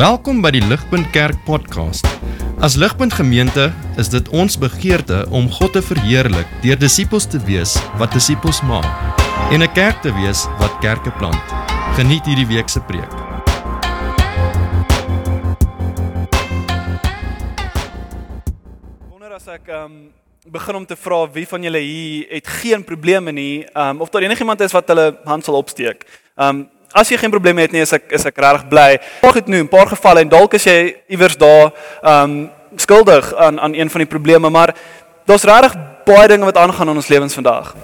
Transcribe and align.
Welkom 0.00 0.38
by 0.40 0.48
die 0.54 0.62
Ligpunt 0.64 1.10
Kerk 1.12 1.36
podcast. 1.44 2.06
As 2.64 2.72
Ligpunt 2.80 3.12
Gemeente 3.12 3.66
is 4.00 4.08
dit 4.08 4.30
ons 4.32 4.54
begeerte 4.56 5.26
om 5.28 5.50
God 5.52 5.74
te 5.76 5.82
verheerlik 5.84 6.48
deur 6.62 6.78
disippels 6.80 7.26
te 7.28 7.36
wees 7.44 7.74
wat 8.00 8.16
disippels 8.16 8.62
maak 8.64 8.88
en 9.52 9.60
'n 9.60 9.68
kerk 9.76 10.00
te 10.00 10.08
wees 10.16 10.46
wat 10.56 10.72
kerke 10.80 11.12
plant. 11.20 11.44
Geniet 12.00 12.24
hierdie 12.24 12.48
week 12.48 12.72
se 12.72 12.80
preek. 12.80 13.12
Wonder 19.10 19.36
as 19.36 19.46
ek 19.52 19.68
um, 19.68 20.08
begin 20.48 20.74
om 20.80 20.86
te 20.86 20.96
vra 20.96 21.28
wie 21.28 21.46
van 21.46 21.62
julle 21.62 21.78
hier 21.84 22.26
het 22.30 22.48
geen 22.48 22.84
probleme 22.84 23.32
nie, 23.32 23.66
um, 23.76 24.00
of 24.00 24.08
daar 24.08 24.22
enigiemand 24.22 24.60
is 24.60 24.72
wat 24.72 24.88
hulle 24.88 25.20
hand 25.24 25.44
sal 25.44 25.60
opsteek. 25.60 26.08
Um, 26.36 26.70
as 26.92 27.10
jy 27.10 27.18
geen 27.18 27.30
probleme 27.30 27.62
het 27.62 27.72
nie, 27.72 27.82
is 27.84 27.92
ek 27.94 28.10
is 28.16 28.26
ek 28.26 28.38
regtig 28.42 28.68
bly. 28.70 28.98
Paar 29.20 29.32
goed 29.36 29.48
nou, 29.48 29.62
'n 29.62 29.68
paar 29.68 29.86
gevalle 29.86 30.20
en 30.20 30.28
dalk 30.28 30.54
is 30.54 30.64
jy 30.64 30.96
iewers 31.08 31.36
daar 31.36 31.72
um, 32.02 32.50
skuldig 32.76 33.34
aan 33.34 33.60
aan 33.60 33.74
een 33.74 33.90
van 33.90 34.00
die 34.00 34.10
probleme, 34.10 34.50
maar 34.50 34.74
daar's 35.26 35.44
regtig 35.44 35.76
baie 36.04 36.28
dinge 36.28 36.44
wat 36.44 36.56
aangaan 36.56 36.88
in 36.88 36.96
ons 36.96 37.08
lewens 37.08 37.34
vandag. 37.34 37.74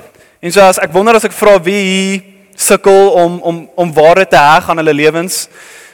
En 0.41 0.53
so 0.53 0.61
as 0.61 0.79
ek 0.79 0.93
wonder 0.93 1.15
as 1.15 1.25
ek 1.25 1.33
vra 1.33 1.59
wie 1.63 2.23
sukkel 2.55 3.11
om 3.13 3.41
om 3.41 3.71
om 3.75 3.93
ware 3.93 4.27
te 4.27 4.37
heg 4.37 4.69
aan 4.69 4.77
hulle 4.77 4.95
lewens, 4.95 5.49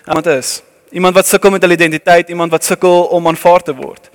iemand 0.06 0.26
is. 0.26 0.62
Iemand 0.90 1.14
wat 1.14 1.26
sukkel 1.26 1.50
met 1.50 1.62
hulle 1.62 1.74
identiteit, 1.74 2.28
iemand 2.28 2.50
wat 2.50 2.64
sukkel 2.64 3.08
om 3.16 3.26
aanvaar 3.26 3.62
te 3.62 3.74
word. 3.74 4.10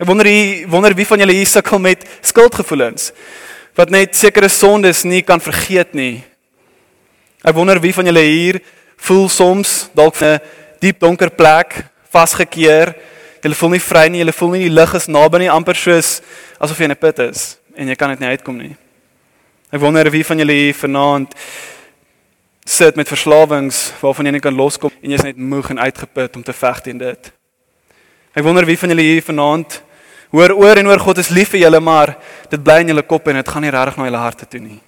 Ek 0.00 0.06
wonder 0.06 0.26
hier 0.26 0.68
wonder 0.68 0.94
wie 0.94 1.06
van 1.06 1.18
julle 1.18 1.32
hier 1.32 1.46
sukkel 1.46 1.78
met 1.78 2.04
skuldgevoelens 2.20 3.12
wat 3.74 3.90
net 3.90 4.16
sekere 4.16 4.48
sondes 4.52 5.02
nie 5.04 5.22
kan 5.22 5.40
vergeet 5.40 5.94
nie. 5.96 6.24
Ek 7.42 7.54
wonder 7.54 7.80
wie 7.82 7.94
van 7.94 8.06
julle 8.06 8.22
hier 8.22 8.60
voel 9.02 9.28
soms 9.28 9.90
dalk 9.94 10.14
'n 10.22 10.38
diep 10.80 11.00
donker 11.00 11.30
plek 11.30 11.84
vasgekeer. 12.10 12.94
Jy 13.42 13.54
voel 13.54 13.70
nie 13.70 13.80
vry 13.80 14.08
nie, 14.08 14.24
jy 14.24 14.32
voel 14.32 14.50
nie 14.50 14.68
die 14.68 14.74
lig 14.74 14.94
is 14.94 15.08
naby 15.08 15.38
nie, 15.38 15.50
amper 15.50 15.74
soos 15.74 16.22
asof 16.60 16.78
jy 16.78 16.84
in 16.84 16.92
'n 16.92 16.96
put 16.96 17.18
is 17.18 17.58
en 17.76 17.88
jy 17.88 17.96
kan 17.96 18.10
dit 18.10 18.20
nie 18.20 18.28
uitkom 18.28 18.56
nie. 18.56 18.76
Ek 19.72 19.80
wonder 19.80 20.10
wie 20.10 20.24
van 20.24 20.38
julle 20.38 20.52
hier 20.52 20.74
vanaand 20.74 21.34
sit 22.64 22.94
met 22.96 23.08
verslawings 23.08 23.92
waarvan 24.00 24.26
jy 24.26 24.32
nie 24.32 24.40
kan 24.40 24.54
loskom 24.54 24.90
en 25.02 25.10
jy's 25.10 25.24
net 25.24 25.36
moeg 25.36 25.70
en 25.70 25.80
uitgeput 25.80 26.36
om 26.36 26.42
te 26.42 26.52
veg 26.52 26.80
teen 26.80 26.98
dit. 26.98 27.32
Ek 28.34 28.44
wonder 28.44 28.64
wie 28.64 28.78
van 28.78 28.88
julle 28.88 29.02
hier 29.02 29.22
vanaand 29.22 29.82
hoor 30.30 30.52
oor 30.52 30.76
en 30.76 30.86
oor 30.86 31.00
God 31.00 31.18
is 31.18 31.28
lief 31.30 31.48
vir 31.48 31.60
julle, 31.60 31.80
maar 31.80 32.16
dit 32.50 32.62
bly 32.62 32.80
in 32.80 32.88
julle 32.88 33.02
kop 33.02 33.26
en 33.28 33.34
dit 33.34 33.48
gaan 33.48 33.62
nie 33.62 33.70
regtig 33.70 33.96
na 33.96 34.04
julle 34.04 34.22
harte 34.22 34.46
toe 34.46 34.60
nie. 34.60 34.80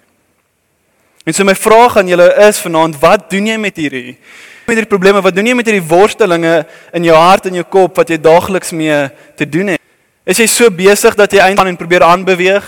En 1.24 1.32
so 1.32 1.44
my 1.44 1.54
vraag 1.56 1.96
aan 1.96 2.08
julle 2.08 2.26
is 2.48 2.58
vanaand, 2.60 2.98
wat 3.00 3.30
doen 3.32 3.46
jy 3.48 3.56
met 3.56 3.76
hierdie 3.80 4.18
met 4.64 4.78
hierdie 4.78 4.88
probleme? 4.88 5.20
Wat 5.20 5.34
doen 5.36 5.46
jy 5.48 5.54
met 5.56 5.68
hierdie 5.68 5.84
worstelinge 5.84 6.52
in 6.96 7.04
jou 7.04 7.16
hart 7.16 7.50
en 7.50 7.56
jou 7.58 7.64
kop 7.68 7.98
wat 8.00 8.08
jy 8.08 8.16
daagliks 8.20 8.72
mee 8.72 8.96
te 9.36 9.44
doen 9.48 9.74
het? 9.74 9.80
Is 10.24 10.40
jy 10.40 10.46
so 10.48 10.70
besig 10.72 11.16
dat 11.16 11.32
jy 11.32 11.42
eintlik 11.44 11.68
en 11.68 11.76
probeer 11.80 12.04
aanbeweeg? 12.06 12.64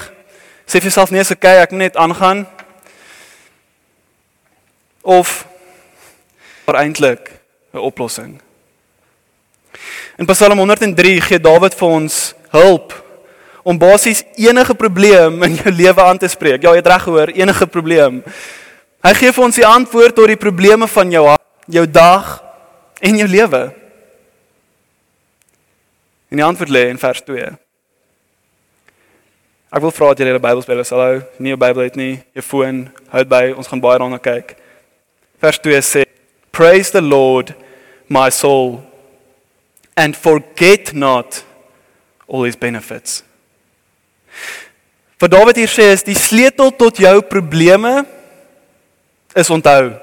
Sê 0.68 0.76
vir 0.76 0.90
jouself 0.90 1.12
nee, 1.12 1.24
so 1.24 1.36
kyk 1.40 1.62
ek 1.62 1.72
net 1.72 1.96
aangaan. 1.96 2.44
Of 5.00 5.46
maar 6.66 6.82
eintlik 6.82 7.30
'n 7.72 7.78
oplossing. 7.78 8.40
In 10.18 10.26
Psalm 10.26 10.58
103 10.58 11.20
gee 11.20 11.38
Dawid 11.38 11.74
vir 11.74 11.88
ons 11.88 12.34
hulp 12.50 13.05
om 13.66 13.78
basies 13.78 14.22
enige 14.38 14.74
probleem 14.78 15.42
in 15.42 15.56
jou 15.58 15.72
lewe 15.74 16.02
aan 16.02 16.18
te 16.22 16.28
spreek. 16.30 16.62
Ja, 16.62 16.70
jy 16.70 16.78
het 16.84 16.86
reg 16.92 17.02
gehoor, 17.02 17.32
enige 17.34 17.66
probleem. 17.66 18.20
Hy 19.02 19.12
gee 19.18 19.32
vir 19.34 19.46
ons 19.48 19.58
die 19.58 19.66
antwoord 19.66 20.14
tot 20.14 20.30
die 20.30 20.38
probleme 20.38 20.86
van 20.86 21.10
jou 21.10 21.24
jou 21.66 21.82
dag 21.90 22.28
en 23.02 23.18
jou 23.18 23.26
lewe. 23.26 23.62
En 26.30 26.38
die 26.38 26.46
antwoord 26.46 26.70
lê 26.70 26.84
in 26.92 27.02
vers 27.02 27.24
2. 27.26 27.50
Ek 29.74 29.82
wil 29.82 29.94
vra 29.98 30.12
dat 30.14 30.22
jy 30.22 30.30
julle 30.30 30.46
Bybels 30.46 30.70
by 30.70 30.76
julle 30.76 30.86
sal 30.86 31.02
hou. 31.02 31.20
Nie 31.42 31.56
jou 31.56 31.60
Bybel 31.66 31.88
het 31.88 31.98
nie, 31.98 32.14
jou 32.38 32.46
foon, 32.46 32.84
hou 33.10 33.26
by, 33.26 33.44
ons 33.58 33.66
gaan 33.66 33.82
baie 33.82 33.98
daarna 33.98 34.22
kyk. 34.22 34.54
Vers 35.42 35.58
2 35.66 35.82
sê: 35.82 36.06
Praise 36.54 36.94
the 36.94 37.02
Lord, 37.02 37.50
my 38.06 38.30
soul, 38.30 38.78
and 39.98 40.14
forget 40.14 40.94
not 40.94 41.42
all 42.30 42.46
his 42.46 42.54
benefits. 42.54 43.25
Wat 45.18 45.30
Dawid 45.32 45.56
hier 45.56 45.70
sê 45.72 45.92
is 45.94 46.04
die 46.04 46.16
sleutel 46.18 46.74
tot 46.76 46.98
jou 47.00 47.20
probleme 47.24 48.04
is 49.36 49.50
onthou. 49.50 49.94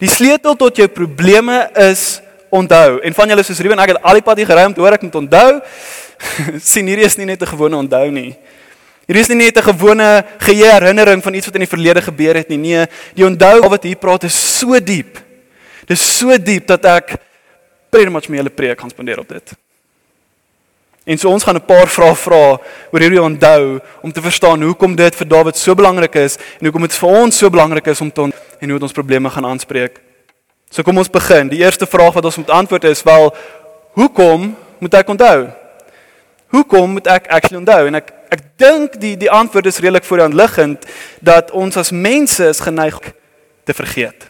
Die 0.00 0.08
sleutel 0.08 0.56
tot 0.56 0.76
jou 0.76 0.88
probleme 0.88 1.62
is 1.88 2.20
onthou. 2.52 3.00
En 3.04 3.16
van 3.16 3.32
julle 3.32 3.44
soos 3.44 3.60
Ruben, 3.60 3.80
ek 3.80 3.94
het 3.94 4.02
al 4.04 4.20
die 4.20 4.24
pad 4.24 4.40
hier 4.40 4.48
gery 4.48 4.64
om 4.68 4.76
te 4.76 4.80
hoor 4.80 4.96
ek 4.96 5.06
moet 5.06 5.18
onthou. 5.22 5.50
sien 6.72 6.88
hierdie 6.88 7.08
is 7.08 7.16
nie 7.16 7.28
net 7.28 7.42
'n 7.42 7.52
gewone 7.52 7.80
onthou 7.80 8.10
nie. 8.12 8.36
Hierdie 9.08 9.24
is 9.24 9.32
nie 9.32 9.40
net 9.40 9.56
'n 9.56 9.68
gewone 9.72 10.24
geheue 10.38 10.72
herinnering 10.72 11.22
van 11.22 11.34
iets 11.34 11.46
wat 11.46 11.56
in 11.56 11.64
die 11.64 11.74
verlede 11.74 12.02
gebeur 12.02 12.36
het 12.36 12.48
nie. 12.48 12.60
Nee, 12.60 12.86
die 13.14 13.24
onthou 13.24 13.68
wat 13.68 13.82
hier 13.84 13.96
praat 13.96 14.24
is 14.24 14.36
so 14.36 14.76
diep. 14.80 15.18
Dis 15.86 16.00
so 16.18 16.36
diep 16.36 16.66
dat 16.66 16.84
ek 16.84 17.16
pretty 17.90 18.10
much 18.10 18.28
my 18.28 18.36
hele 18.36 18.50
preek 18.50 18.78
kan 18.78 18.90
spandeer 18.90 19.18
op 19.18 19.28
dit. 19.28 19.56
En 21.04 21.18
so 21.18 21.30
ons 21.30 21.42
gaan 21.42 21.56
'n 21.56 21.64
paar 21.64 21.88
vrae 21.88 22.14
vra 22.14 22.60
oor 22.92 23.00
hierdie 23.00 23.22
onthou 23.22 23.80
om 24.02 24.12
te 24.12 24.20
verstaan 24.20 24.62
hoekom 24.62 24.96
dit 24.96 25.14
vir 25.14 25.28
Dawid 25.28 25.56
so 25.56 25.74
belangrik 25.74 26.14
is 26.14 26.36
en 26.58 26.64
hoekom 26.66 26.82
dit 26.82 26.94
vir 26.94 27.08
ons 27.08 27.38
so 27.38 27.50
belangrik 27.50 27.86
is 27.86 28.00
om 28.00 28.12
te 28.12 28.20
en 28.20 28.68
hoe 28.68 28.78
dit 28.78 28.82
ons 28.82 28.92
probleme 28.92 29.30
gaan 29.30 29.46
aanspreek. 29.46 30.00
So 30.70 30.82
kom 30.82 30.98
ons 30.98 31.10
begin. 31.10 31.48
Die 31.48 31.58
eerste 31.58 31.86
vraag 31.86 32.12
wat 32.12 32.24
ons 32.24 32.36
moet 32.36 32.50
antwoord 32.50 32.84
is 32.84 33.02
wel 33.02 33.34
hoekom 33.92 34.56
moet 34.78 34.94
ek 34.94 35.08
onthou? 35.08 35.48
Hoekom 36.46 36.90
moet 36.90 37.06
ek 37.06 37.26
actually 37.26 37.58
onthou? 37.58 37.86
En 37.86 37.94
ek 37.94 38.12
ek 38.30 38.42
dink 38.56 39.00
die 39.00 39.16
die 39.16 39.30
antwoord 39.30 39.66
is 39.66 39.78
redelik 39.78 40.04
voor 40.04 40.16
die 40.16 40.26
hand 40.26 40.38
liggend 40.38 40.86
dat 41.20 41.50
ons 41.50 41.76
as 41.76 41.90
mense 41.90 42.44
is 42.44 42.60
geneig 42.60 43.00
te 43.64 43.74
vergeet. 43.74 44.28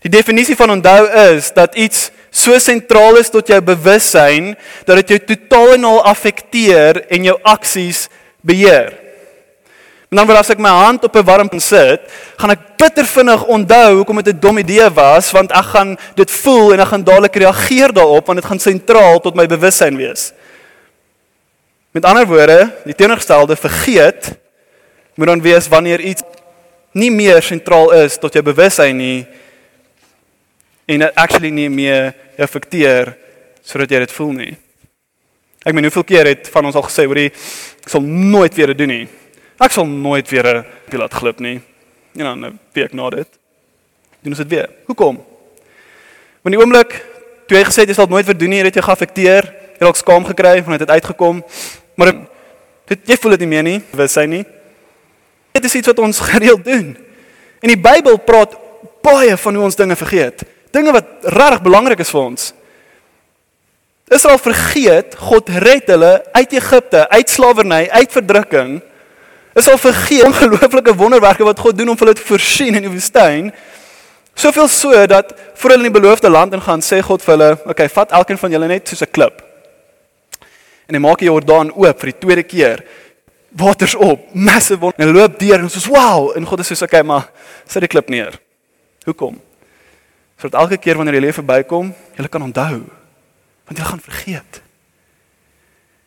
Die 0.00 0.10
definisie 0.10 0.56
van 0.56 0.70
onthou 0.70 1.04
is 1.34 1.52
dat 1.52 1.74
iets 1.74 2.10
so 2.36 2.58
sentraal 2.60 3.16
is 3.20 3.32
tot 3.32 3.48
jou 3.48 3.58
bewussyn 3.64 4.52
dat 4.84 5.00
dit 5.00 5.14
jou 5.14 5.20
totaal 5.32 5.74
en 5.78 5.88
al 5.88 6.04
affekteer 6.12 7.00
en 7.08 7.28
jou 7.30 7.36
aksies 7.48 8.06
beheer. 8.44 8.92
En 10.06 10.20
dan 10.20 10.26
wanneer 10.28 10.44
as 10.44 10.52
ek 10.54 10.60
my 10.62 10.70
hand 10.70 11.04
op 11.04 11.16
'n 11.16 11.24
warm 11.24 11.48
punt 11.48 11.62
sit, 11.62 12.00
gaan 12.36 12.50
ek 12.50 12.76
bitter 12.76 13.04
vinnig 13.04 13.42
onthou 13.44 13.96
hoekom 13.96 14.22
dit 14.22 14.34
'n 14.34 14.40
dom 14.40 14.58
idee 14.58 14.90
was 14.90 15.32
want 15.32 15.50
ek 15.50 15.64
gaan 15.74 15.98
dit 16.14 16.30
voel 16.30 16.72
en 16.72 16.80
ek 16.80 16.88
gaan 16.88 17.04
dadelik 17.04 17.36
reageer 17.36 17.92
daarop 17.92 18.26
want 18.26 18.38
dit 18.38 18.48
gaan 18.48 18.60
sentraal 18.60 19.20
tot 19.20 19.34
my 19.34 19.46
bewussyn 19.46 19.96
wees. 19.96 20.32
Met 21.92 22.04
ander 22.04 22.26
woorde, 22.26 22.70
die 22.84 22.94
teenoorgestelde 22.94 23.56
vergeet 23.56 24.36
moet 25.14 25.26
dan 25.26 25.40
wees 25.40 25.68
wanneer 25.68 26.00
iets 26.00 26.22
nie 26.92 27.10
meer 27.10 27.42
sentraal 27.42 27.90
is 27.92 28.18
tot 28.18 28.32
jou 28.32 28.42
bewussyn 28.42 28.96
nie 28.96 29.26
en 30.86 31.02
dit 31.02 31.14
actually 31.18 31.50
nie 31.50 31.68
meer 31.70 32.12
effekteer 32.38 33.16
sodat 33.66 33.90
jy 33.90 34.04
dit 34.04 34.12
voel 34.14 34.32
nie. 34.36 34.52
Ek 35.66 35.74
meen 35.74 35.88
hoeveel 35.88 36.06
keer 36.06 36.28
het 36.30 36.50
van 36.54 36.68
ons 36.68 36.76
al 36.78 36.86
gesê 36.86 37.06
hoor 37.08 37.18
jy 37.18 37.30
ek 37.32 37.90
sal 37.90 38.04
nooit 38.06 38.54
weer 38.54 38.70
dit 38.70 38.78
doen 38.84 38.92
nie. 38.94 39.06
Ek 39.58 39.74
sal 39.74 39.86
nooit 39.86 40.28
weer 40.30 40.46
'n 40.46 40.64
piloot 40.90 41.14
glip 41.14 41.40
nie. 41.40 41.60
You 42.14 42.24
know, 42.24 42.34
nou 42.34 42.52
week 42.72 42.92
na 42.92 43.10
dit. 43.10 43.28
Doen 44.22 44.32
ons 44.32 44.38
dit 44.38 44.48
weer. 44.48 44.70
Hoekom? 44.86 45.16
Want 46.42 46.54
die 46.54 46.60
oomblik 46.62 47.04
toe 47.48 47.58
jy 47.58 47.64
gesê 47.64 47.80
het 47.82 47.88
jy 47.88 47.94
sal 47.94 48.06
nooit 48.06 48.26
weer 48.26 48.38
doen 48.38 48.48
nie, 48.48 48.62
het 48.62 48.74
jy 48.74 48.82
geaffekteer, 48.82 49.54
jy 49.80 49.86
al 49.86 49.94
skaam 49.94 50.24
gekry 50.24 50.62
van 50.62 50.72
dit 50.72 50.80
het 50.80 50.90
uitgekom. 50.90 51.44
Maar 51.94 52.12
dit 52.86 52.98
jy 53.04 53.16
voel 53.16 53.30
dit 53.30 53.40
nie 53.40 53.48
meer 53.48 53.62
nie, 53.62 53.82
wys 53.92 54.14
hy 54.14 54.26
nie. 54.26 54.44
Dit 55.52 55.64
is 55.64 55.74
iets 55.74 55.86
wat 55.86 55.98
ons 55.98 56.20
gereeld 56.30 56.64
doen. 56.64 56.96
En 57.60 57.68
die 57.68 57.80
Bybel 57.80 58.18
praat 58.18 58.54
baie 59.02 59.36
van 59.36 59.54
hoe 59.54 59.64
ons 59.64 59.76
dinge 59.76 59.96
vergeet 59.96 60.44
dinge 60.76 60.92
wat 60.94 61.28
regtig 61.36 61.64
belangrik 61.64 62.02
is 62.04 62.12
vir 62.12 62.22
ons. 62.22 62.50
Israel 64.06 64.38
vergeet 64.38 65.16
God 65.18 65.48
red 65.64 65.88
hulle 65.90 66.12
uit 66.36 66.52
Egipte, 66.54 67.08
uit 67.10 67.30
slawerny, 67.30 67.86
uit 67.90 68.12
verdrukking. 68.14 68.76
Israel 69.56 69.80
vergeet 69.82 70.26
ongelooflike 70.28 70.94
wonderwerke 70.94 71.46
wat 71.48 71.58
God 71.58 71.78
doen 71.78 71.90
om 71.90 71.98
hulle 71.98 72.14
te 72.14 72.22
voorsien 72.22 72.76
in 72.78 72.86
die 72.86 72.92
woestyn. 72.92 73.50
Soveel 74.36 74.68
so 74.68 75.06
dat 75.10 75.32
voor 75.56 75.74
hulle 75.74 75.86
in 75.86 75.90
die 75.90 76.00
beloofde 76.00 76.30
land 76.30 76.54
ingaan, 76.54 76.84
sê 76.84 77.00
God 77.02 77.24
vir 77.24 77.34
hulle, 77.34 77.50
"Oké, 77.52 77.70
okay, 77.70 77.88
vat 77.88 78.12
elkeen 78.12 78.38
van 78.38 78.50
julle 78.50 78.68
net 78.68 78.88
soos 78.88 79.02
'n 79.02 79.10
klip." 79.10 79.42
En 80.86 80.94
hy 80.94 81.00
maak 81.00 81.18
die 81.18 81.26
Jordaan 81.26 81.72
oop 81.72 82.00
vir 82.00 82.12
die 82.12 82.18
tweede 82.18 82.42
keer. 82.42 82.84
Waters 83.50 83.94
op, 83.94 84.34
massive 84.34 84.78
wonder. 84.78 85.00
En 85.00 85.12
loop 85.12 85.38
deur 85.38 85.58
en 85.58 85.70
soos, 85.70 85.86
"Wow!" 85.86 86.36
En 86.36 86.46
God 86.46 86.60
is 86.60 86.66
soos, 86.66 86.82
"Oké, 86.82 86.96
okay, 86.96 87.06
maar 87.06 87.30
sit 87.66 87.80
die 87.80 87.88
klip 87.88 88.08
neer." 88.08 88.38
Hoekom? 89.04 89.45
Sodat 90.36 90.60
elke 90.60 90.78
keer 90.80 90.98
wanneer 91.00 91.18
jy 91.18 91.26
lewe 91.26 91.36
verbykom, 91.40 91.90
jy 92.16 92.28
kan 92.28 92.44
onthou 92.46 92.84
want 93.66 93.80
jy 93.80 93.86
gaan 93.88 94.02
vergeet. 94.02 94.60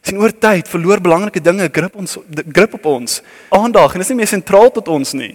Sien 0.06 0.20
oor 0.22 0.32
tyd 0.32 0.70
verloor 0.72 1.02
belangrike 1.04 1.42
dinge 1.44 1.68
grip 1.76 1.98
ons 2.00 2.16
grip 2.56 2.78
op 2.78 2.86
ons 2.88 3.18
aandag 3.52 3.92
en 3.92 4.00
dit 4.00 4.08
is 4.08 4.12
nie 4.14 4.22
meer 4.22 4.32
sentraal 4.32 4.72
tot 4.78 4.88
ons 4.88 5.12
nie. 5.20 5.34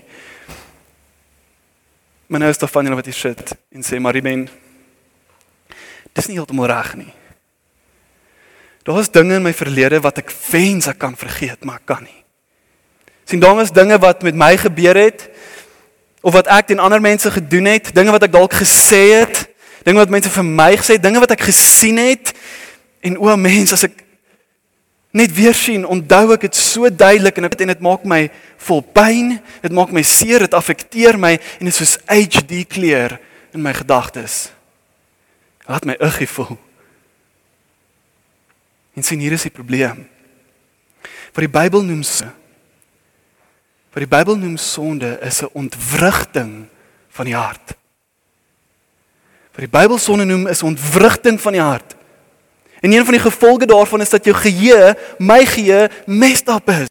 Maar 2.32 2.46
nou 2.46 2.50
is 2.54 2.62
daar 2.62 2.72
van 2.72 2.88
julle 2.88 2.96
wat 2.96 3.10
hier 3.10 3.18
sit 3.18 3.52
en 3.74 3.84
sê 3.84 4.00
maar 4.00 4.16
men 4.24 4.46
dis 6.14 6.30
nie 6.30 6.38
heeltemal 6.38 6.70
reg 6.70 6.94
nie. 7.02 7.12
Daar 8.84 9.00
is 9.00 9.12
dinge 9.12 9.36
in 9.36 9.44
my 9.44 9.52
verlede 9.56 10.00
wat 10.04 10.20
ek 10.20 10.32
wens 10.50 10.88
ek 10.88 10.98
kan 11.00 11.14
vergeet, 11.16 11.64
maar 11.64 11.80
ek 11.80 11.88
kan 11.88 12.04
nie. 12.04 12.20
sien 13.24 13.40
daar 13.40 13.56
was 13.56 13.72
dinge 13.72 13.96
wat 13.98 14.22
met 14.22 14.36
my 14.36 14.56
gebeur 14.60 14.96
het 14.96 15.28
of 16.24 16.32
wat 16.32 16.48
ek 16.48 16.70
teen 16.70 16.80
ander 16.80 17.02
mense 17.04 17.28
gedoen 17.30 17.68
het, 17.68 17.90
dinge 17.92 18.12
wat 18.14 18.24
ek 18.24 18.32
dalk 18.32 18.56
gesê 18.56 19.02
het, 19.20 19.44
dinge 19.84 20.00
wat 20.00 20.12
mense 20.12 20.30
vir 20.32 20.46
my 20.48 20.70
gesê 20.80 20.96
het, 20.96 21.04
dinge 21.04 21.20
wat 21.20 21.34
ek 21.36 21.44
gesien 21.50 22.00
het 22.00 22.32
en 23.04 23.18
o 23.20 23.34
mens 23.36 23.74
as 23.76 23.84
ek 23.84 24.00
net 25.14 25.34
weer 25.36 25.54
sien, 25.54 25.84
onthou 25.84 26.32
ek 26.34 26.46
dit 26.48 26.56
so 26.58 26.88
duidelik 26.88 27.36
en 27.38 27.46
dit 27.46 27.64
en 27.66 27.72
dit 27.74 27.82
maak 27.84 28.06
my 28.08 28.22
vol 28.66 28.80
pyn, 28.96 29.36
dit 29.62 29.74
maak 29.76 29.92
my 29.94 30.02
seer, 30.02 30.46
dit 30.46 30.56
affekteer 30.56 31.20
my 31.20 31.36
en 31.36 31.68
dit 31.68 31.70
is 31.70 31.82
soos 31.82 31.98
HD 32.08 32.64
kleur 32.66 33.18
in 33.54 33.62
my 33.62 33.74
gedagtes. 33.76 34.48
Laat 35.68 35.84
my 35.86 35.94
uggie 36.02 36.28
voel. 36.28 36.56
En 38.96 39.04
sien 39.04 39.20
hier 39.20 39.36
is 39.36 39.44
die 39.44 39.52
probleem. 39.52 40.06
Wat 41.34 41.44
die 41.44 41.52
Bybel 41.52 41.84
noem 41.84 42.02
se 42.06 42.26
Wat 43.94 44.02
die 44.02 44.10
Bybel 44.10 44.34
noem 44.34 44.56
sonde 44.58 45.18
is 45.22 45.40
'n 45.40 45.48
ontwrigting 45.52 46.66
van 47.10 47.24
die 47.24 47.36
hart. 47.36 47.74
Wat 49.54 49.62
die 49.62 49.68
Bybel 49.68 49.98
sonde 49.98 50.24
noem 50.24 50.46
is 50.46 50.62
ontwrigting 50.62 51.40
van 51.40 51.52
die 51.52 51.60
hart. 51.60 51.94
En 52.80 52.92
een 52.92 53.04
van 53.04 53.14
die 53.14 53.22
gevolge 53.22 53.66
daarvan 53.66 54.00
is 54.00 54.08
dat 54.08 54.24
jou 54.24 54.36
geheue, 54.36 54.96
my 55.18 55.46
geheue, 55.46 55.90
messed 56.06 56.48
up 56.48 56.68
is. 56.68 56.88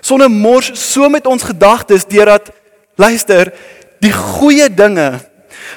Sonde 0.00 0.28
mors 0.28 0.92
so 0.92 1.08
met 1.08 1.26
ons 1.26 1.42
gedagtes 1.42 2.06
deurdat 2.06 2.50
luister, 2.94 3.52
die 3.98 4.12
goeie 4.12 4.74
dinge 4.74 5.20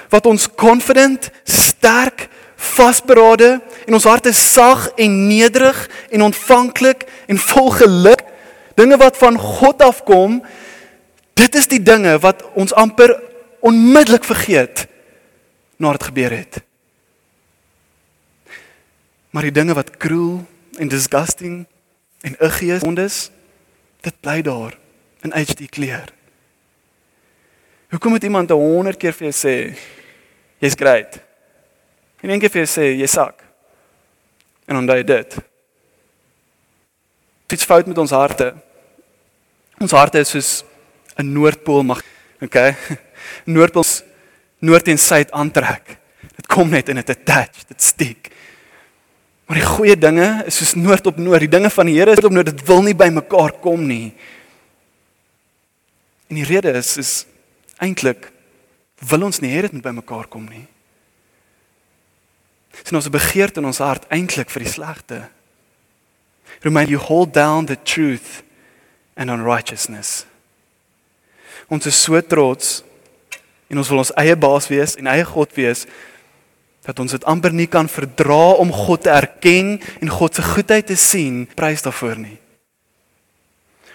wat 0.09 0.25
ons 0.25 0.47
confident, 0.56 1.29
sterk, 1.44 2.29
vasberade 2.56 3.61
en 3.85 3.94
ons 3.94 4.03
harte 4.03 4.31
sag 4.31 4.91
en 4.95 5.27
nederig 5.27 5.89
en 6.09 6.21
ontvanklik 6.21 7.03
en 7.27 7.38
vol 7.38 7.69
geluk 7.69 8.22
dinge 8.75 8.97
wat 8.97 9.17
van 9.17 9.37
God 9.39 9.81
afkom, 9.81 10.41
dit 11.33 11.55
is 11.55 11.67
die 11.67 11.81
dinge 11.83 12.17
wat 12.23 12.43
ons 12.53 12.73
amper 12.73 13.15
onmiddellik 13.63 14.23
vergeet 14.23 14.85
nadat 15.77 15.99
dit 15.99 16.09
gebeur 16.11 16.35
het. 16.35 16.61
Maar 19.33 19.49
die 19.49 19.55
dinge 19.55 19.73
wat 19.73 19.97
cruel 19.97 20.43
en 20.77 20.87
disgusting 20.87 21.63
en 22.21 22.35
ugly 22.39 22.71
is, 22.75 22.83
ondes, 22.85 23.29
dit 24.01 24.19
bly 24.19 24.41
daar 24.45 24.77
in 25.23 25.33
HD 25.33 25.69
kleur. 25.69 26.11
Hoekom 27.89 28.11
moet 28.11 28.23
iemand 28.23 28.49
100 28.49 28.97
keer 28.97 29.13
vir 29.13 29.29
jou 29.29 29.35
sê 29.37 29.55
jy's 30.63 30.77
great? 30.77 31.19
En 32.23 32.29
een 32.29 32.41
keer 32.41 32.51
vir 32.53 32.63
jou 32.63 32.69
sê 32.71 32.85
jy 32.97 33.07
sak. 33.09 33.43
En 34.65 34.85
daai 34.87 35.03
dit 35.03 35.35
iets 37.53 37.67
fout 37.69 37.88
met 37.89 37.97
ons 37.97 38.11
harte. 38.11 38.53
Ons 39.81 39.94
harte 39.95 40.19
is 40.19 40.29
soos 40.29 40.63
'n 41.17 41.33
noordpool 41.33 41.83
mag, 41.83 42.01
okay? 42.41 42.75
Noordpool 43.55 43.85
noord 44.63 44.88
en 44.88 44.97
suid 44.97 45.31
aantrek. 45.31 45.97
Dit 46.35 46.47
kom 46.47 46.69
net 46.69 46.89
in 46.89 46.95
dit 46.95 47.09
attach, 47.09 47.65
dit 47.67 47.81
steek. 47.81 48.31
Maar 49.45 49.59
die 49.59 49.67
goeie 49.67 49.97
dinge 50.00 50.27
is 50.47 50.57
soos 50.57 50.73
noord 50.79 51.07
op 51.11 51.17
noord. 51.19 51.44
Die 51.44 51.51
dinge 51.51 51.69
van 51.69 51.89
die 51.89 51.97
Here 52.00 52.15
is 52.15 52.23
op 52.23 52.31
noord. 52.31 52.53
Dit 52.55 52.63
wil 52.67 52.81
nie 52.85 52.95
by 52.95 53.09
mekaar 53.11 53.51
kom 53.61 53.83
nie. 53.88 54.13
En 56.31 56.39
die 56.39 56.47
rede 56.47 56.71
is 56.79 56.95
is 56.97 57.11
eintlik 57.83 58.31
wil 59.03 59.25
ons 59.27 59.41
nie 59.44 59.51
hê 59.51 59.65
dit 59.65 59.73
moet 59.75 59.83
by 59.83 59.91
mekaar 59.99 60.29
kom 60.31 60.45
nie. 60.47 60.63
Sien 62.81 62.97
ons 62.97 63.11
begeerte 63.11 63.59
in 63.59 63.67
ons 63.67 63.81
hart 63.83 64.07
eintlik 64.13 64.49
vir 64.53 64.63
die 64.63 64.71
slegte. 64.71 65.19
Remind 66.63 66.89
you 66.89 67.00
hold 67.00 67.33
down 67.33 67.65
the 67.65 67.75
truth 67.75 68.42
and 69.15 69.30
unrighteousness. 69.30 70.25
Ons 71.68 71.86
is 71.86 71.95
so 71.95 72.19
trots 72.21 72.81
en 73.68 73.80
ons 73.81 73.89
wil 73.89 74.04
ons 74.04 74.13
eie 74.21 74.36
baas 74.38 74.68
wees 74.71 74.95
en 75.00 75.10
eie 75.12 75.25
God 75.27 75.51
wees 75.57 75.86
dat 76.83 77.00
ons 77.00 77.15
dit 77.15 77.25
amper 77.30 77.54
nie 77.56 77.68
kan 77.71 77.88
verdra 77.88 78.56
om 78.60 78.71
God 78.71 79.06
te 79.06 79.12
erken 79.12 79.77
en 80.04 80.12
God 80.12 80.36
se 80.36 80.44
goedheid 80.44 80.88
te 80.88 80.98
sien, 81.00 81.45
prys 81.56 81.83
daarvoor 81.86 82.19
nie. 82.19 82.38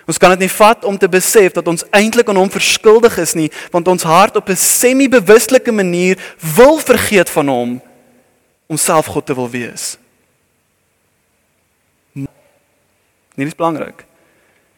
Ons 0.09 0.17
kan 0.17 0.33
dit 0.33 0.47
nie 0.47 0.53
vat 0.53 0.87
om 0.89 0.97
te 0.97 1.09
besef 1.13 1.53
dat 1.53 1.67
ons 1.69 1.85
eintlik 1.93 2.31
aan 2.33 2.41
hom 2.41 2.49
verskuldig 2.49 3.19
is 3.21 3.35
nie, 3.37 3.51
want 3.73 3.89
ons 3.93 4.09
hart 4.09 4.41
op 4.41 4.49
'n 4.49 4.57
semi-bewuslike 4.57 5.73
manier 5.73 6.17
wil 6.57 6.81
vergeet 6.81 7.29
van 7.29 7.49
hom 7.49 7.81
om 8.67 8.77
self 8.77 9.07
God 9.07 9.27
te 9.27 9.35
wil 9.35 9.51
wees. 9.51 9.99
Nie 13.39 13.47
dis 13.47 13.55
belangrik. 13.55 14.03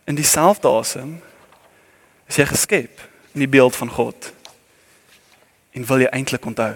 In 0.05 0.19
dieselfde 0.19 0.69
asem 0.69 1.15
is 2.29 2.37
jy 2.37 2.45
geskep 2.51 3.01
in 3.33 3.41
die 3.41 3.49
beeld 3.49 3.77
van 3.77 3.89
God. 3.89 4.33
En 5.73 5.87
wil 5.89 6.03
jy 6.05 6.11
eintlik 6.12 6.45
onthou? 6.45 6.75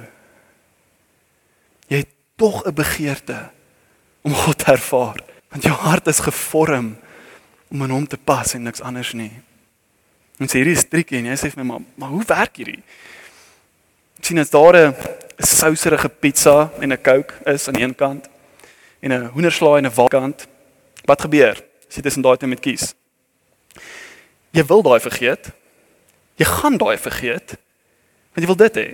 Jy 1.92 2.00
het 2.06 2.12
tog 2.40 2.64
'n 2.64 2.72
begeerte 2.72 3.50
om 4.22 4.32
God 4.32 4.58
te 4.58 4.72
ervaar, 4.72 5.20
want 5.50 5.62
jou 5.62 5.74
hart 5.74 6.06
is 6.06 6.24
gevorm 6.24 6.96
om 7.68 7.82
in 7.82 7.90
hom 7.90 8.06
te 8.06 8.16
pas 8.16 8.54
en 8.54 8.62
niks 8.62 8.80
anders 8.80 9.12
nie. 9.12 9.32
En 10.38 10.48
sê 10.48 10.52
hierdie 10.62 10.76
is 10.76 10.88
triekie 10.88 11.18
en 11.18 11.26
jy 11.26 11.36
sê 11.36 11.50
vir 11.52 11.64
my 11.64 11.72
maar, 11.72 11.80
maar 11.94 12.08
hoe 12.08 12.24
werk 12.24 12.56
hierdie? 12.56 12.82
Ek 14.18 14.24
sien 14.24 14.38
as 14.38 14.50
daar 14.50 14.76
'n 14.76 14.94
souserige 15.38 16.08
pizza 16.08 16.70
en 16.80 16.92
'n 16.92 17.02
Coke 17.02 17.34
is 17.44 17.68
aan 17.68 17.76
een 17.76 17.94
kant 17.94 18.28
en 19.00 19.12
'n 19.12 19.28
hoenderslaai 19.28 19.84
aan 19.84 19.86
'n 19.86 19.94
waarkant. 19.94 20.46
Wat 21.04 21.20
gebeur? 21.20 21.73
As 21.94 22.00
jy 22.00 22.02
tussen 22.02 22.24
daai 22.26 22.34
twee 22.36 22.50
moet 22.50 22.62
kies. 22.64 22.88
Jy 24.50 24.64
wil 24.66 24.82
daai 24.82 24.98
vergeet. 24.98 25.52
Jy 26.42 26.46
gaan 26.50 26.78
daai 26.82 26.98
vergeet. 26.98 27.54
Want 28.34 28.42
jy 28.42 28.50
wil 28.50 28.58
dit 28.58 28.78
hê. 28.82 28.88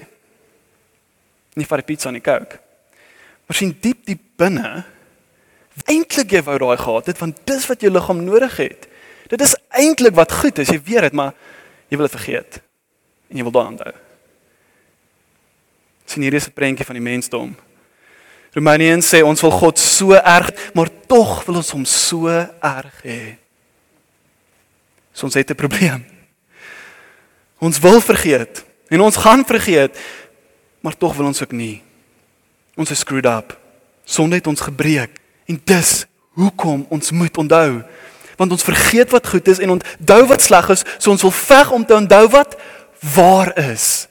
Nie 1.57 1.65
vir 1.65 1.81
die 1.81 1.89
pizza 1.89 2.11
en 2.13 2.19
die 2.19 2.25
Coke. 2.25 2.61
Maar 3.49 3.57
sien 3.57 3.73
diep 3.81 4.05
diep 4.05 4.21
binne 4.37 4.85
eintlik 5.89 6.35
jy 6.35 6.43
wou 6.45 6.59
daai 6.61 6.77
gehad 6.77 7.09
het 7.09 7.21
want 7.23 7.41
dis 7.49 7.65
wat 7.71 7.81
jou 7.81 7.93
liggaam 7.93 8.21
nodig 8.27 8.57
het. 8.61 8.87
Dit 9.31 9.41
is 9.41 9.57
eintlik 9.79 10.17
wat 10.19 10.35
goed 10.35 10.59
is, 10.59 10.69
jy 10.69 10.81
weet 10.83 11.09
dit, 11.09 11.17
maar 11.17 11.33
jy 11.89 11.97
wil 11.97 12.09
dit 12.09 12.17
vergeet. 12.19 12.61
En 13.31 13.39
jy 13.39 13.47
wil 13.47 13.55
daaraan 13.55 13.79
onthou. 13.79 13.95
Sien 16.05 16.23
hier 16.27 16.35
is 16.35 16.49
'n 16.49 16.53
prentjie 16.53 16.85
van 16.85 16.99
die 16.99 17.09
mensdom. 17.09 17.57
Romeiniens 18.55 19.07
sê 19.07 19.23
ons 19.23 19.43
wil 19.45 19.53
God 19.55 19.79
so 19.79 20.17
erg, 20.17 20.51
maar 20.75 20.91
tog 21.07 21.45
wil 21.47 21.61
ons 21.61 21.71
hom 21.71 21.85
so 21.87 22.27
erg 22.31 23.05
hê. 23.07 23.37
So 25.15 25.27
ons 25.27 25.35
het 25.35 25.51
'n 25.51 25.55
probleem. 25.55 26.05
Ons 27.59 27.79
wil 27.79 28.01
vergeet 28.01 28.65
en 28.89 29.01
ons 29.01 29.17
gaan 29.17 29.45
vergeet, 29.45 29.97
maar 30.81 30.97
tog 30.97 31.15
wil 31.15 31.27
ons 31.27 31.43
ook 31.43 31.53
nie. 31.53 31.83
Ons 32.77 32.91
is 32.91 32.99
screwed 32.99 33.27
up. 33.27 33.59
Sonde 34.05 34.37
het 34.37 34.47
ons 34.47 34.61
gebreek 34.61 35.21
en 35.47 35.61
dis 35.65 36.07
hoekom 36.33 36.87
ons 36.89 37.11
moet 37.11 37.37
onthou. 37.37 37.83
Want 38.37 38.51
ons 38.51 38.63
vergeet 38.63 39.11
wat 39.11 39.27
goed 39.27 39.49
is 39.49 39.59
en 39.59 39.71
onthou 39.71 40.27
wat 40.27 40.43
sleg 40.43 40.69
is, 40.69 40.85
so 40.99 41.11
ons 41.11 41.23
wil 41.23 41.31
veg 41.31 41.71
om 41.71 41.85
te 41.87 41.95
onthou 41.95 42.29
wat 42.29 42.57
waar 43.15 43.59
is. 43.59 44.09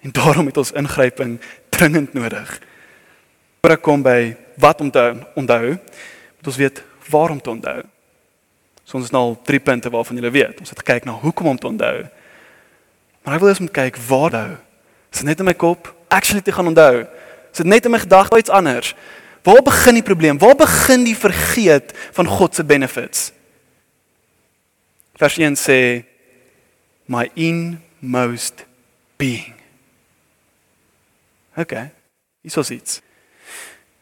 En 0.00 0.12
daarom 0.12 0.46
het 0.46 0.56
ons 0.56 0.72
ingryping 0.72 1.40
dringend 1.80 2.12
nodig. 2.12 2.58
Voor 3.60 3.72
ek 3.76 3.84
kom 3.84 4.02
by 4.04 4.34
wat 4.60 4.82
om 4.84 4.90
te 4.92 5.04
onthou, 5.38 5.76
moet 5.76 6.50
ons 6.52 6.60
weet 6.60 6.82
waar 7.08 7.32
om 7.32 7.40
te 7.40 7.52
onthou. 7.52 7.78
So 8.84 8.98
ons 8.98 9.08
het 9.08 9.14
nou 9.14 9.36
drie 9.48 9.60
punte 9.64 9.92
waarvan 9.92 10.18
jy 10.20 10.32
weet. 10.34 10.60
Ons 10.60 10.72
het 10.74 10.82
gekyk 10.82 11.06
na 11.08 11.14
hoekom 11.22 11.52
om 11.54 11.60
te 11.60 11.70
onthou. 11.70 12.02
Maar 13.24 13.36
ek 13.36 13.44
wil 13.44 13.52
eens 13.52 13.62
moet 13.64 13.76
kyk 13.76 14.00
waar 14.08 14.28
onthou. 14.28 14.58
Is 15.10 15.22
dit 15.22 15.30
net 15.30 15.40
in 15.42 15.48
my 15.48 15.56
kop? 15.56 15.88
Actually 16.12 16.44
te 16.44 16.52
gaan 16.52 16.68
onthou. 16.70 17.06
Is 17.50 17.62
dit 17.62 17.70
net 17.70 17.88
in 17.88 17.94
my 17.94 18.00
gedagte 18.02 18.38
iets 18.38 18.52
anders? 18.52 18.92
Waar 19.46 19.62
begin 19.64 19.96
die 19.96 20.04
probleem? 20.04 20.38
Waar 20.38 20.58
begin 20.58 21.06
die 21.06 21.16
vergeet 21.16 21.94
van 22.12 22.28
God 22.28 22.54
se 22.54 22.64
benefits? 22.64 23.30
Vers 25.16 25.38
1 25.40 25.56
sê 25.60 25.80
my 27.08 27.24
inmost 27.34 28.66
being 29.16 29.59
Okay. 31.60 31.90
Hier 32.40 32.56
is 32.56 32.70
iets. 32.70 33.00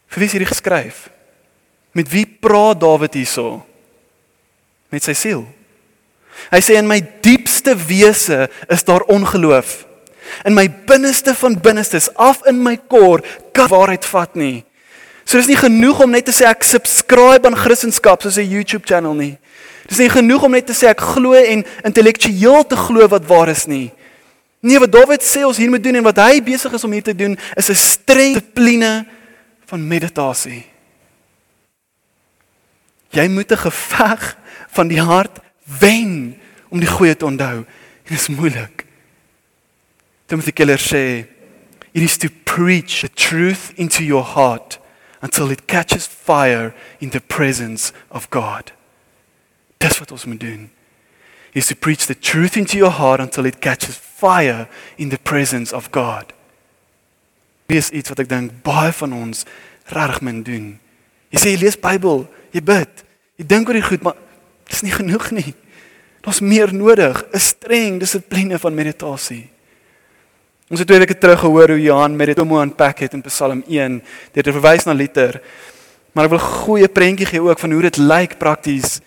Vir 0.07 0.21
wie 0.23 0.27
is 0.29 0.35
hierdie 0.35 0.49
geskryf? 0.49 1.09
Met 1.91 2.07
wie 2.11 2.25
praat 2.25 2.79
Dawid 2.79 3.17
hierso? 3.19 3.59
Met 4.89 5.03
sy 5.03 5.13
siel. 5.17 5.43
Hy 6.49 6.61
sê 6.63 6.77
in 6.79 6.87
my 6.87 7.01
diepste 7.25 7.75
wese 7.75 8.47
is 8.71 8.85
daar 8.87 9.03
ongeloof. 9.11 9.83
In 10.47 10.55
my 10.55 10.69
binneste 10.87 11.33
van 11.35 11.57
binnestes, 11.59 12.07
af 12.15 12.45
in 12.47 12.61
my 12.63 12.77
kor, 12.89 13.21
kan 13.53 13.69
waarheid 13.69 14.07
vat 14.07 14.37
nie. 14.39 14.63
So 15.25 15.37
dis 15.37 15.49
nie 15.51 15.59
genoeg 15.59 15.99
om 16.05 16.13
net 16.15 16.29
te 16.29 16.33
sê 16.33 16.47
ek 16.49 16.65
subscribe 16.65 17.45
aan 17.45 17.57
Christendom 17.57 18.17
soos 18.23 18.37
'n 18.37 18.49
YouTube 18.49 18.87
channel 18.87 19.13
nie. 19.13 19.37
Dis 19.89 19.99
nie 19.99 20.09
genoeg 20.09 20.43
om 20.43 20.51
net 20.51 20.65
te 20.65 20.73
sê 20.73 20.87
ek 20.89 21.01
glo 21.01 21.33
en 21.33 21.65
intellektueel 21.83 22.63
te 22.65 22.75
glo 22.75 23.07
wat 23.07 23.25
waar 23.25 23.49
is 23.49 23.65
nie. 23.67 23.91
Nee, 24.59 24.79
wat 24.79 24.91
Dawid 24.91 25.23
sê 25.23 25.45
ons 25.47 25.57
hier 25.57 25.69
moet 25.69 25.83
doen 25.83 25.95
en 25.95 26.03
wat 26.03 26.17
hy 26.19 26.41
besig 26.43 26.73
is 26.75 26.83
om 26.83 26.91
hier 26.91 27.03
te 27.03 27.15
doen, 27.15 27.37
is 27.55 27.69
'n 27.69 27.75
streng 27.75 28.39
dissipline 28.59 29.07
van 29.65 29.87
meditasie. 29.87 30.65
Jy 33.09 33.27
moet 33.27 33.51
'n 33.51 33.57
geveg 33.57 34.37
van 34.69 34.87
die 34.87 35.01
hart 35.01 35.39
wen 35.79 36.37
om 36.69 36.79
die 36.79 36.89
goeie 36.89 37.15
te 37.15 37.25
onthou. 37.25 37.65
Dit 38.03 38.19
is 38.19 38.27
moeilik. 38.27 38.85
Timothy 40.25 40.51
Keller 40.51 40.79
sê, 40.79 41.25
"It 41.91 42.03
is 42.03 42.17
to 42.17 42.27
preach 42.43 42.99
the 42.99 43.09
truth 43.13 43.71
into 43.75 44.03
your 44.03 44.23
heart 44.23 44.79
until 45.21 45.49
it 45.49 45.65
catches 45.65 46.07
fire 46.07 46.73
in 46.99 47.09
the 47.09 47.19
presence 47.19 47.91
of 48.09 48.27
God." 48.29 48.73
Dis 49.77 49.99
wat 49.99 50.11
ons 50.11 50.25
moet 50.25 50.39
doen. 50.39 50.71
Is 51.53 51.65
to 51.65 51.75
preach 51.75 52.05
the 52.05 52.19
truth 52.19 52.55
into 52.55 52.77
your 52.77 52.91
heart 52.91 53.19
until 53.19 53.45
it 53.45 53.59
catches 53.59 53.99
fire 54.19 54.67
in 54.97 55.09
the 55.09 55.17
presence 55.17 55.75
of 55.75 55.89
God. 55.91 56.33
Dis 57.69 57.91
iets 57.93 58.09
wat 58.09 58.19
ek 58.19 58.29
dink 58.29 58.63
baie 58.65 58.91
van 58.91 59.13
ons 59.13 59.45
regtig 59.93 60.21
moet 60.25 60.45
doen. 60.45 60.67
Jy 61.29 61.39
sê 61.39 61.53
jy 61.53 61.61
lees 61.61 61.77
Bybel, 61.79 62.25
jy 62.55 62.61
bid, 62.65 63.03
jy 63.37 63.45
dink 63.45 63.69
oor 63.69 63.77
die 63.77 63.85
goed, 63.85 64.03
maar 64.05 64.17
dis 64.69 64.83
nie 64.85 64.93
genoeg 64.93 65.29
nie. 65.37 65.53
Daar's 66.25 66.41
meer 66.41 66.73
nodig, 66.73 67.23
'n 67.33 67.39
streng 67.39 67.99
dissipline 67.99 68.59
van 68.59 68.75
meditasie. 68.75 69.49
Ons 70.69 70.79
het 70.79 70.87
twee 70.87 70.99
weke 70.99 71.17
terug 71.17 71.39
gehoor 71.39 71.69
hoe 71.69 71.81
Johan 71.81 72.15
met 72.15 72.27
dit 72.27 72.39
om 72.39 72.57
aanpak 72.57 72.99
het 72.99 73.13
in 73.13 73.21
Psalm 73.25 73.63
1 73.67 74.03
deur 74.33 74.43
te 74.43 74.51
verwys 74.53 74.85
na 74.85 74.93
liter. 74.93 75.41
Maar 76.13 76.25
ek 76.25 76.29
wil 76.29 76.39
'n 76.39 76.53
goeie 76.65 76.87
prentjie 76.87 77.25
gee 77.25 77.41
ook 77.41 77.59
van 77.59 77.71
hoe 77.71 77.81
dit 77.81 77.97
lyk 77.97 78.37
prakties 78.37 78.99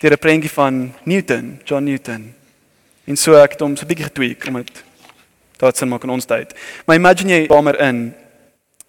deur 0.00 0.12
'n 0.12 0.18
prentjie 0.18 0.50
van 0.50 0.92
Newton, 1.04 1.60
John 1.64 1.84
Newton. 1.84 2.34
En 3.04 3.16
so 3.16 3.36
ek 3.36 3.56
het 3.56 3.60
hom 3.60 3.76
so 3.76 3.84
'n 3.84 3.88
bietjie 3.88 4.08
getweek 4.08 4.46
om 4.48 4.54
dit 4.54 4.84
daar 5.58 5.72
te 5.72 5.86
maak 5.86 6.02
in 6.04 6.10
ons 6.10 6.24
tyd. 6.24 6.54
Maar 6.86 6.96
imagine 6.96 7.30
jy 7.30 7.46
kamer 7.46 7.80
in 7.80 8.14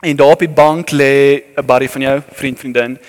en 0.01 0.15
daar 0.15 0.31
op 0.31 0.39
die 0.39 0.49
bank 0.49 0.91
lê 0.91 1.43
'n 1.57 1.65
buddy 1.65 1.87
van 1.87 2.01
jou, 2.01 2.21
vriend, 2.31 2.59
vriendin. 2.59 2.99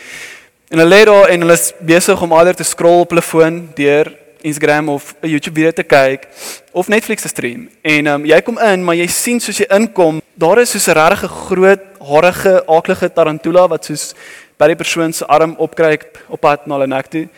En 0.68 0.78
hulle 0.78 0.94
lê 0.94 1.04
daar 1.04 1.28
en 1.28 1.40
hulle 1.40 1.52
is 1.52 1.72
besig 1.78 2.22
om 2.22 2.32
alder 2.32 2.54
te 2.54 2.64
scroll 2.64 3.00
op 3.00 3.10
hulle 3.10 3.22
foon 3.22 3.70
deur 3.74 4.12
Instagram 4.40 4.88
of 4.88 5.14
'n 5.22 5.28
YouTube 5.28 5.54
video 5.54 5.70
te 5.70 5.82
kyk 5.82 6.28
of 6.72 6.88
Netflix 6.88 7.22
te 7.22 7.28
stream. 7.28 7.68
En 7.82 8.06
um, 8.06 8.24
jy 8.24 8.40
kom 8.40 8.58
in, 8.58 8.84
maar 8.84 8.94
jy 8.94 9.06
sien 9.06 9.40
soos 9.40 9.58
jy 9.58 9.66
inkom, 9.68 10.20
daar 10.34 10.58
is 10.58 10.70
soos 10.70 10.86
'n 10.88 10.98
regtig 10.98 11.30
groot, 11.30 11.80
harige, 12.00 12.62
aaklige 12.66 13.12
tarantula 13.12 13.68
wat 13.68 13.84
soos 13.84 14.14
by 14.58 14.66
die 14.66 14.76
persoon 14.76 15.12
se 15.12 15.26
arm 15.26 15.54
opkruip 15.58 16.18
op 16.28 16.40
pad 16.40 16.66
na 16.66 16.74
hulle 16.74 16.86
nek 16.86 17.06
toe. 17.06 17.28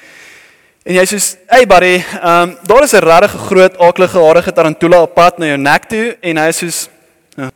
En 0.83 0.95
jy 0.95 1.05
sê, 1.07 1.39
"Hey 1.47 1.67
buddy, 1.67 2.05
ehm 2.23 2.49
um, 2.49 2.59
daar 2.63 2.83
is 2.83 2.93
'n 2.93 3.05
regtig 3.05 3.31
groot, 3.31 3.79
aaklige, 3.79 4.19
harige 4.19 4.53
tarantula 4.53 5.03
op 5.03 5.15
pad 5.15 5.39
na 5.39 5.47
jou 5.47 5.59
nek 5.59 5.89
toe." 5.89 6.17
En 6.21 6.37
hy 6.37 6.51
sê, 6.53 6.89
"Ja." 7.37 7.51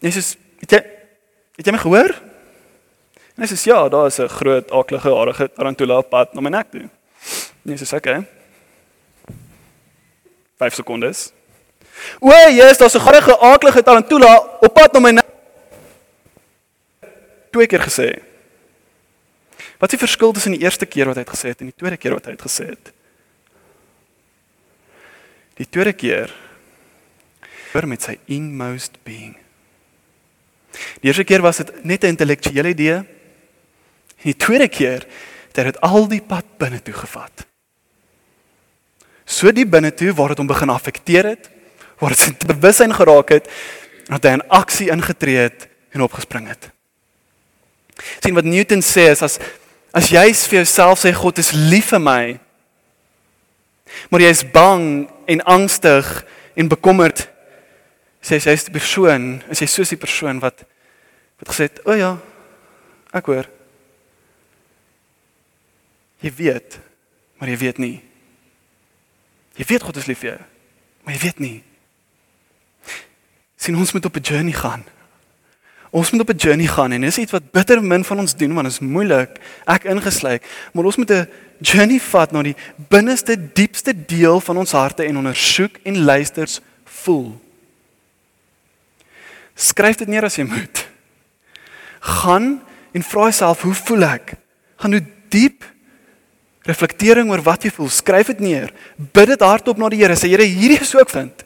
Jy 0.00 0.10
sê, 0.10 0.36
"Het 0.60 0.70
jy 0.70 0.82
het 1.56 1.66
jy 1.66 1.72
my 1.72 1.78
gehoor?" 1.78 2.14
En 3.36 3.44
hy 3.44 3.46
sê, 3.46 3.64
"Ja, 3.64 3.88
daar 3.88 4.06
is 4.06 4.18
'n 4.18 4.28
groot, 4.28 4.70
aaklige, 4.70 5.08
harige 5.08 5.50
tarantula 5.54 5.98
op 5.98 6.10
pad 6.10 6.34
na 6.34 6.40
my 6.40 6.50
nek 6.50 6.70
toe." 6.70 6.88
En 7.64 7.72
jy 7.72 7.76
sê, 7.76 7.96
"Okay." 7.96 8.26
5 10.58 10.74
sekondes. 10.74 11.32
O, 12.18 12.30
Jesus, 12.30 12.78
daar's 12.78 12.94
'n 12.94 13.00
harige, 13.00 13.40
aaklige 13.40 13.82
tarantula 13.82 14.58
op 14.60 14.74
pad 14.74 14.92
na 14.92 15.00
my 15.00 15.10
nek. 15.10 15.26
Twee 17.50 17.66
keer 17.66 17.80
gesê. 17.80 18.27
Wat 19.78 19.92
is 19.92 19.98
die 19.98 20.06
verskil 20.06 20.32
tussen 20.34 20.56
die 20.56 20.62
eerste 20.62 20.86
keer 20.86 21.06
wat 21.06 21.20
hy 21.20 21.24
dit 21.24 21.34
gesê 21.34 21.52
het 21.52 21.60
en 21.62 21.70
die 21.70 21.78
tweede 21.78 21.96
keer 21.96 22.16
wat 22.16 22.26
hy 22.26 22.34
dit 22.34 22.46
gesê 22.46 22.70
het? 22.72 22.90
Die 25.58 25.66
tweede 25.66 25.94
keer 25.94 26.34
vir 27.72 27.86
met 27.86 28.02
sy 28.02 28.16
inmost 28.26 28.98
being. 29.06 29.36
Die 31.02 31.10
eerste 31.10 31.26
keer 31.26 31.42
was 31.42 31.62
dit 31.62 31.84
net 31.84 32.04
'n 32.04 32.14
intellektuele 32.14 32.74
idee. 32.74 33.04
Die 34.22 34.36
tweede 34.36 34.68
keer 34.68 35.06
het 35.58 35.74
dit 35.74 35.80
al 35.80 36.08
die 36.08 36.22
pad 36.22 36.44
binne 36.58 36.82
toe 36.82 36.94
gevat. 36.94 37.46
So 39.26 39.50
die 39.52 39.66
binne 39.66 39.90
toe 39.94 40.14
waar 40.14 40.28
dit 40.28 40.38
hom 40.38 40.46
begin 40.46 40.70
affekteer 40.70 41.24
het, 41.24 41.50
waar 41.98 42.14
dit 42.14 42.18
sy 42.18 42.32
bewussyn 42.46 42.94
geraak 42.94 43.28
het, 43.28 43.50
dat 44.08 44.24
hy 44.24 44.30
in 44.38 44.48
aksie 44.48 44.90
ingetree 44.90 45.36
het 45.36 45.68
en 45.90 46.06
opgespring 46.06 46.48
het. 46.48 46.70
sien 48.22 48.34
wat 48.34 48.44
Newton 48.44 48.82
sê 48.82 49.10
is 49.10 49.22
as 49.22 49.38
As 49.98 50.12
jy 50.14 50.30
vir 50.30 50.60
jouself 50.60 51.00
sê 51.02 51.10
God 51.16 51.40
is 51.42 51.50
lief 51.56 51.90
vir 51.90 52.02
my, 52.02 52.22
maar 54.12 54.22
jy 54.22 54.30
is 54.30 54.44
bang 54.54 55.08
en 55.26 55.42
angstig 55.42 56.06
en 56.54 56.70
bekommerd, 56.70 57.24
sê 58.22 58.38
jy 58.38 58.54
is 58.54 58.66
die 58.68 58.74
persoon, 58.76 59.40
is 59.50 59.62
jy 59.64 59.66
soos 59.70 59.90
die 59.90 59.98
persoon 59.98 60.38
wat 60.44 60.62
wat 61.38 61.50
gesê 61.50 61.66
het, 61.66 61.80
"O 61.86 61.94
ja, 61.94 62.18
ek 63.14 63.26
hoor." 63.26 63.46
Jy 66.20 66.32
weet, 66.34 66.78
maar 67.38 67.48
jy 67.48 67.56
weet 67.56 67.78
nie. 67.78 68.02
Jy 69.54 69.64
weet 69.64 69.82
God 69.82 69.96
is 69.96 70.06
lief 70.06 70.18
vir 70.18 70.30
jou, 70.30 70.40
maar 71.04 71.14
jy 71.14 71.20
weet 71.20 71.38
nie. 71.38 71.62
Sien 73.56 73.76
ons 73.76 73.92
moet 73.92 74.04
op 74.04 74.16
'n 74.16 74.22
journey 74.22 74.52
gaan. 74.52 74.84
Ons 75.90 76.10
moet 76.10 76.20
op 76.20 76.30
'n 76.30 76.36
journey 76.36 76.66
gaan 76.66 76.92
en 76.92 77.00
dis 77.00 77.18
iets 77.18 77.32
wat 77.32 77.50
bitter 77.50 77.82
min 77.82 78.04
van 78.04 78.18
ons 78.18 78.36
doen 78.36 78.54
want 78.54 78.66
dit 78.66 78.72
is 78.72 78.88
moeilik, 78.88 79.38
ek 79.66 79.84
ingesluit, 79.84 80.42
maar 80.72 80.84
ons 80.84 80.96
moet 80.96 81.10
'n 81.10 81.28
journey 81.60 82.00
vat 82.00 82.32
na 82.32 82.42
die 82.42 82.56
binneste, 82.88 83.52
diepste 83.52 84.04
deel 84.06 84.40
van 84.40 84.56
ons 84.56 84.72
harte 84.72 85.04
en 85.04 85.16
ondersoek 85.16 85.76
en 85.82 86.04
luisters 86.04 86.60
voel. 86.84 87.40
Skryf 89.54 89.96
dit 89.96 90.08
neer 90.08 90.24
as 90.24 90.36
jy 90.36 90.44
moet. 90.44 90.86
Gaan 92.00 92.62
en 92.92 93.02
vra 93.02 93.22
jouself, 93.22 93.62
hoe 93.62 93.74
voel 93.74 94.02
ek? 94.02 94.32
Gaan 94.76 94.92
hoe 94.92 95.04
diep 95.28 95.64
reflektering 96.68 97.30
oor 97.30 97.42
wat 97.42 97.64
jy 97.64 97.72
voel. 97.74 97.88
Skryf 97.88 98.26
dit 98.26 98.40
neer. 98.40 98.72
Bid 98.96 99.26
dit 99.26 99.40
hardop 99.40 99.78
na 99.80 99.88
die 99.88 100.02
Here. 100.02 100.16
Sê 100.16 100.28
Here, 100.28 100.44
hierdie 100.44 100.80
is 100.80 100.94
ook 100.94 101.10
vind. 101.10 101.44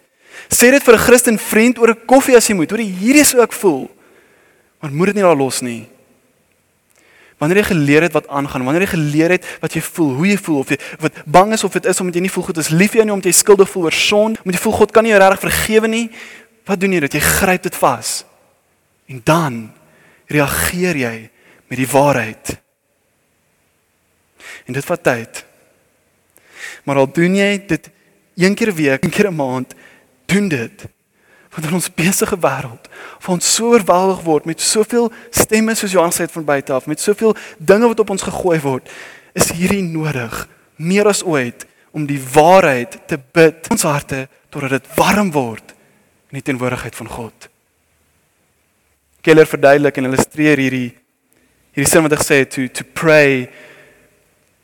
Sê 0.49 0.71
dit 0.71 0.83
vir 0.83 0.95
'n 0.95 0.99
Christen 0.99 1.39
vriend 1.39 1.79
oor 1.79 1.91
'n 1.91 2.07
koffie 2.07 2.37
as 2.37 2.47
jy 2.47 2.55
moet. 2.55 2.71
Hoor, 2.71 2.81
hierdie 2.81 3.23
is 3.23 3.35
ook 3.35 3.53
voel. 3.53 3.91
Maar 4.83 4.91
moet 4.91 5.12
dit 5.12 5.21
nie 5.21 5.23
daar 5.23 5.39
los 5.39 5.61
nie. 5.62 5.87
Wanneer 7.39 7.61
jy 7.62 7.69
geleer 7.71 8.03
het 8.07 8.15
wat 8.15 8.27
aangaan, 8.27 8.65
wanneer 8.67 8.85
jy 8.85 8.93
geleer 8.97 9.35
het 9.37 9.47
wat 9.62 9.75
jy 9.75 9.83
voel, 9.83 10.11
hoe 10.19 10.27
jy 10.27 10.39
voel 10.43 10.59
of 10.62 10.73
jy 10.75 10.79
wat 11.03 11.21
bang 11.27 11.55
is 11.55 11.62
of 11.67 11.75
dit 11.75 11.87
is 11.91 12.01
omdat 12.03 12.19
jy 12.19 12.23
nie 12.27 12.31
voel 12.35 12.45
God 12.49 12.59
is 12.62 12.71
lief 12.75 12.91
vir 12.91 13.03
jou 13.03 13.07
nie, 13.07 13.15
omdat 13.15 13.31
jy 13.31 13.37
skuldig 13.39 13.71
voel 13.71 13.87
oor 13.89 13.97
sonde, 13.97 14.43
omdat 14.43 14.59
jy 14.59 14.62
voel 14.65 14.75
God 14.81 14.95
kan 14.95 15.07
nie 15.07 15.12
jou 15.15 15.21
regtig 15.23 15.45
vergewe 15.47 15.91
nie, 15.91 16.05
wat 16.67 16.83
doen 16.83 16.97
jy 16.97 17.03
dit? 17.07 17.15
Jy 17.19 17.23
gryp 17.27 17.67
dit 17.67 17.79
vas. 17.79 18.11
En 19.11 19.23
dan 19.27 19.61
reageer 20.31 20.99
jy 20.99 21.15
met 21.71 21.79
die 21.79 21.89
waarheid. 21.91 22.55
En 24.67 24.79
dit 24.79 24.91
vat 24.91 25.03
tyd. 25.03 25.45
Maar 26.87 27.05
al 27.05 27.11
doen 27.15 27.39
jy 27.39 27.53
dit 27.71 27.91
een 28.35 28.55
keer 28.59 28.71
'n 28.71 28.75
week, 28.75 29.05
een 29.05 29.15
keer 29.15 29.31
'n 29.31 29.35
maand, 29.35 29.75
doen 30.27 30.49
dit 30.49 30.87
want 31.52 31.66
in 31.68 31.76
ons 31.76 31.90
besige 31.92 32.37
wêreld 32.40 32.88
waar 33.21 33.35
ons 33.37 33.49
so 33.54 33.75
oorweldig 33.75 34.23
word 34.25 34.49
met 34.49 34.61
soveel 34.61 35.11
stemme 35.30 35.75
soos 35.76 35.92
Johan 35.92 36.14
sê 36.14 36.26
van 36.32 36.47
buite 36.49 36.73
af, 36.73 36.88
met 36.88 37.00
soveel 37.00 37.37
dinge 37.59 37.90
wat 37.90 38.00
op 38.00 38.12
ons 38.14 38.25
gegooi 38.25 38.59
word, 38.64 38.88
is 39.37 39.52
hierdie 39.52 39.85
nodig 39.85 40.47
meer 40.80 41.09
as 41.09 41.23
ooit 41.23 41.66
om 41.92 42.06
die 42.09 42.21
waarheid 42.32 42.97
te 43.06 43.18
bid 43.21 43.68
in 43.68 43.76
ons 43.76 43.85
harte 43.85 44.25
totdat 44.52 44.78
dit 44.78 44.88
warm 44.97 45.32
word 45.32 45.75
in 46.32 46.40
die 46.40 46.47
teenwoordigheid 46.47 46.97
van 46.97 47.11
God. 47.12 47.49
Keller 49.23 49.47
verduidelik 49.47 50.00
en 50.00 50.09
illustreer 50.09 50.61
hierdie 50.61 50.88
hierdie 51.73 51.88
sin 51.88 52.04
wat 52.04 52.16
hy 52.16 52.21
gesê 52.21 52.40
het 52.42 52.50
to 52.52 52.64
to 52.68 52.85
pray 52.97 53.44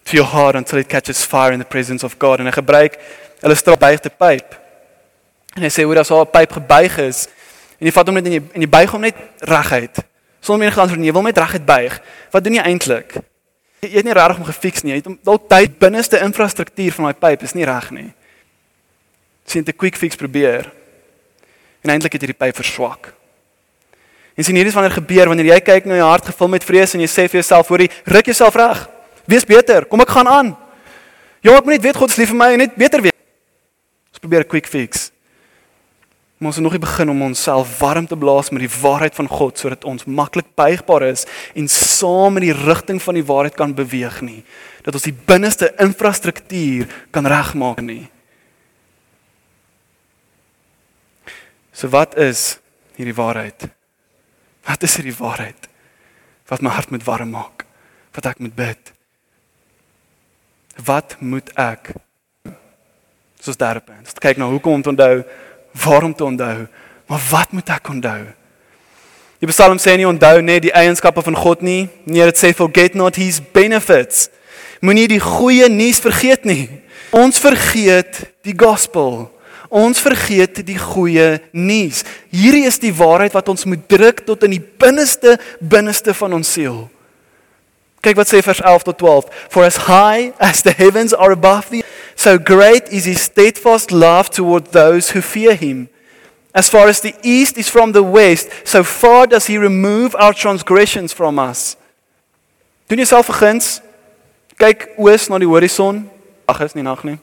to 0.08 0.16
your 0.16 0.28
heart 0.28 0.56
until 0.56 0.80
it 0.80 0.88
catches 0.88 1.20
fire 1.24 1.52
in 1.52 1.60
the 1.60 1.68
presence 1.68 2.04
of 2.04 2.16
God 2.20 2.40
en 2.40 2.48
hy 2.48 2.56
gebruik 2.56 2.96
illustrasie 3.44 3.80
buigte 3.80 4.12
pyp 4.12 4.56
En 5.58 5.66
hy 5.66 5.70
sê 5.74 5.82
hoe 5.82 5.96
dat 5.98 6.06
so 6.06 6.20
'n 6.20 6.30
pyp 6.30 6.52
gebuig 6.52 6.98
is 7.02 7.26
en 7.78 7.86
jy 7.86 7.92
vat 7.92 8.06
hom 8.06 8.14
net 8.14 8.26
en 8.26 8.32
jy 8.32 8.42
en 8.54 8.60
jy 8.60 8.68
buig 8.68 8.90
hom 8.90 9.00
net 9.00 9.16
reguit. 9.40 9.96
Sonder 10.40 10.70
glans 10.70 10.90
verneem, 10.90 11.10
jy 11.10 11.12
wil 11.12 11.22
net 11.22 11.38
reguit 11.38 11.66
buig. 11.66 12.00
Wat 12.30 12.44
doen 12.44 12.54
jy 12.54 12.62
eintlik? 12.62 13.18
Jy, 13.80 13.88
jy 13.90 13.96
het 13.96 14.04
nie 14.04 14.14
regtig 14.14 14.38
om 14.38 14.44
gefiks 14.44 14.82
nie. 14.82 14.92
Jy 14.92 15.02
het 15.02 15.24
dalk 15.24 15.48
tyd 15.48 15.78
binneste 15.78 16.20
infrastruktuur 16.22 16.92
van 16.92 17.04
daai 17.04 17.14
pyp 17.14 17.42
is 17.42 17.54
nie 17.54 17.64
reg 17.64 17.90
nie. 17.90 18.12
Sien 19.44 19.64
'n 19.66 19.76
quick 19.76 19.96
fix 19.96 20.16
probeer. 20.16 20.70
En 21.82 21.90
eintlik 21.90 22.12
het 22.12 22.22
jy 22.22 22.26
die 22.26 22.38
pyp 22.46 22.54
verswak. 22.54 23.12
En 24.36 24.44
sien 24.44 24.54
hierdie 24.54 24.70
is 24.70 24.74
wanneer 24.74 24.94
gebeur 24.94 25.26
wanneer 25.26 25.54
jy 25.54 25.60
kyk 25.60 25.84
na 25.84 25.96
jou 25.96 26.08
hart 26.08 26.26
gevul 26.26 26.48
met 26.48 26.64
vrees 26.64 26.94
en 26.94 27.00
jy 27.00 27.08
sê 27.08 27.26
vir 27.26 27.40
jouself 27.42 27.68
hoorie, 27.68 27.90
ruk 28.04 28.24
jouself 28.24 28.54
reg. 28.54 28.88
Wees 29.26 29.44
beter. 29.44 29.84
Kom 29.84 30.00
ek 30.00 30.08
gaan 30.08 30.28
aan. 30.28 30.56
Ek 31.42 31.64
moet 31.64 31.74
net 31.74 31.82
weet 31.82 31.96
God 31.96 32.10
is 32.10 32.16
lief 32.16 32.28
vir 32.28 32.36
my 32.36 32.52
en 32.52 32.58
net 32.58 32.74
beter 32.74 33.02
wees. 33.02 33.12
Ons 34.10 34.18
probeer 34.18 34.40
'n 34.40 34.48
quick 34.48 34.66
fix. 34.66 35.10
Maar 36.38 36.46
ons 36.46 36.56
moet 36.56 36.64
nog 36.64 36.72
nie 36.72 36.86
begin 36.86 37.10
om 37.10 37.22
onsself 37.22 37.78
warm 37.78 38.06
te 38.06 38.16
blaas 38.16 38.50
met 38.50 38.62
die 38.62 38.80
waarheid 38.80 39.14
van 39.14 39.26
God 39.26 39.58
sodat 39.58 39.84
ons 39.84 40.04
maklik 40.06 40.46
buigbaar 40.54 41.02
is 41.08 41.24
en 41.54 41.66
saam 41.68 42.38
in 42.38 42.46
die 42.46 42.54
rigting 42.54 43.02
van 43.02 43.18
die 43.18 43.26
waarheid 43.26 43.58
kan 43.58 43.74
beweeg 43.74 44.20
nie. 44.22 44.44
Dat 44.86 44.94
ons 44.94 45.08
die 45.08 45.16
binneste 45.26 45.72
infrastruktuur 45.82 46.86
kan 47.10 47.26
regmaak 47.26 47.82
nie. 47.82 48.06
So 51.74 51.90
wat 51.90 52.14
is 52.18 52.60
hierdie 52.94 53.18
waarheid? 53.18 53.66
Wat 54.66 54.82
is 54.82 54.94
hierdie 54.94 55.18
waarheid? 55.18 55.68
Wat 56.46 56.62
my 56.62 56.70
hart 56.70 56.90
moet 56.94 57.06
warm 57.06 57.34
maak? 57.34 57.66
Wat 58.14 58.30
ek 58.30 58.38
moet 58.38 58.54
bid? 58.54 58.94
Wat 60.86 61.18
moet 61.18 61.50
ek 61.58 61.92
soos 63.42 63.58
daarop 63.58 63.90
en 63.90 64.06
kyk 64.18 64.38
na 64.38 64.48
hoekom 64.50 64.78
om 64.78 64.82
te 64.82 64.90
onthou, 64.90 65.22
waarom 65.84 66.14
te 66.14 66.24
onthou, 66.24 66.66
maar 67.06 67.22
wat 67.30 67.52
moet 67.52 67.70
ek 67.74 67.88
onthou? 67.88 68.20
Die 69.38 69.48
Psalm 69.52 69.78
sê 69.78 69.94
nie 69.94 70.08
onthou 70.08 70.40
net 70.42 70.64
die 70.66 70.74
eienskappe 70.74 71.22
van 71.22 71.36
God 71.38 71.62
nie, 71.62 71.86
nee 72.10 72.26
dit 72.26 72.40
sê 72.40 72.50
forget 72.56 72.96
not 72.98 73.18
his 73.20 73.38
benefits. 73.54 74.26
Moenie 74.82 75.08
die 75.10 75.22
goeie 75.22 75.68
nuus 75.70 76.00
vergeet 76.02 76.46
nie. 76.46 76.66
Ons 77.14 77.38
vergeet 77.42 78.24
die 78.46 78.54
gospel. 78.58 79.28
Ons 79.68 80.00
vergeet 80.00 80.62
die 80.66 80.78
goeie 80.80 81.38
nuus. 81.52 82.02
Hierdie 82.32 82.66
is 82.66 82.80
die 82.80 82.94
waarheid 82.94 83.34
wat 83.36 83.50
ons 83.52 83.66
moet 83.68 83.82
druk 83.90 84.24
tot 84.26 84.46
in 84.46 84.56
die 84.56 84.62
binneste 84.62 85.36
binneste 85.60 86.14
van 86.16 86.38
ons 86.38 86.54
siel. 86.56 86.86
Kyk 88.02 88.16
wat 88.18 88.30
sê 88.30 88.40
vers 88.44 88.62
11 88.62 88.86
tot 88.88 88.98
12. 89.02 89.30
For 89.52 89.66
as 89.66 89.78
high 89.88 90.32
as 90.38 90.62
the 90.62 90.72
heavens 90.72 91.14
are 91.14 91.34
above 91.34 91.70
the 91.70 91.84
so 92.28 92.38
great 92.38 92.92
is 92.92 93.06
his 93.06 93.22
steadfast 93.22 93.90
love 93.90 94.28
toward 94.28 94.66
those 94.66 95.12
who 95.12 95.20
fear 95.22 95.54
him. 95.54 95.88
As 96.54 96.68
far 96.68 96.86
as 96.88 97.00
the 97.00 97.14
east 97.22 97.56
is 97.56 97.70
from 97.70 97.92
the 97.92 98.02
west, 98.02 98.50
so 98.64 98.84
far 98.84 99.26
does 99.26 99.46
he 99.46 99.56
remove 99.56 100.14
our 100.14 100.34
transgressions 100.34 101.10
from 101.14 101.38
us. 101.38 101.76
Doen 102.88 102.98
jouself 102.98 103.30
'n 103.30 103.38
guns. 103.40 103.80
Kyk 104.58 104.90
oos 104.98 105.28
na 105.28 105.38
die 105.38 105.46
horison. 105.46 106.10
Ag, 106.46 106.60
is 106.60 106.74
nie 106.74 106.82
nag 106.82 107.02
nie. 107.04 107.18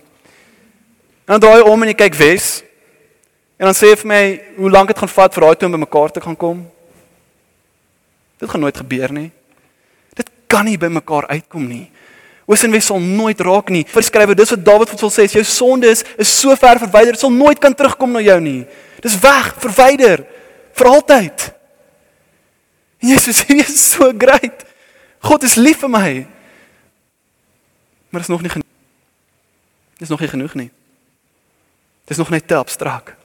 En 1.28 1.38
dan 1.38 1.40
draai 1.40 1.62
om 1.62 1.84
en 1.84 1.96
kyk 1.96 2.16
wes. 2.16 2.64
En 3.58 3.66
dan 3.66 3.74
sê 3.74 3.90
jy 3.90 3.98
vir 3.98 4.08
my 4.08 4.42
hoe 4.58 4.72
lank 4.72 4.88
dit 4.88 4.98
gaan 4.98 5.16
vat 5.18 5.34
vir 5.34 5.42
daai 5.42 5.56
twee 5.56 5.70
om 5.70 5.78
bymekaar 5.78 6.12
te 6.12 6.22
gaan 6.22 6.38
kom? 6.38 6.66
Dit 8.38 8.50
gaan 8.50 8.62
nooit 8.62 8.78
gebeur 8.78 9.12
nie. 9.12 9.32
Dit 10.14 10.30
kan 10.48 10.66
nie 10.66 10.78
bymekaar 10.78 11.28
uitkom 11.28 11.68
nie. 11.68 11.92
Oos 12.46 12.62
en 12.64 12.74
wes 12.76 12.86
sal 12.86 13.02
nooit 13.02 13.40
raak 13.42 13.72
nie. 13.74 13.84
Verskrywe 13.90 14.36
dis 14.38 14.54
wat 14.54 14.66
Dawid 14.66 14.92
wil 14.94 15.12
sê, 15.14 15.26
jou 15.26 15.44
sonde 15.50 15.90
is 15.90 16.04
is 16.22 16.30
so 16.30 16.54
ver 16.56 16.80
verwyder, 16.84 17.16
dit 17.18 17.24
sal 17.24 17.34
nooit 17.34 17.60
kan 17.60 17.74
terugkom 17.74 18.14
na 18.14 18.22
jou 18.22 18.38
nie. 18.42 18.62
Dis 19.02 19.18
weg, 19.22 19.56
verwyder 19.64 20.26
vir 20.78 20.92
altyd. 20.92 21.50
Jesus 23.02 23.44
jy 23.50 23.60
is 23.64 23.82
so 23.92 24.12
great. 24.14 24.66
God 25.26 25.44
is 25.44 25.58
lief 25.58 25.82
vir 25.82 25.92
my. 25.92 26.10
Maar 28.14 28.22
dit 28.22 28.30
is 28.30 28.34
nog 28.34 28.46
nie 28.46 28.54
genoeg. 28.54 28.72
Dit 29.98 30.06
is 30.06 30.14
nog 30.14 30.22
nie 30.22 30.30
genoeg 30.30 30.54
nie. 30.56 30.70
Dis 32.06 32.22
nog 32.22 32.30
net 32.30 32.48
te 32.48 32.56
abstrakt. 32.56 33.16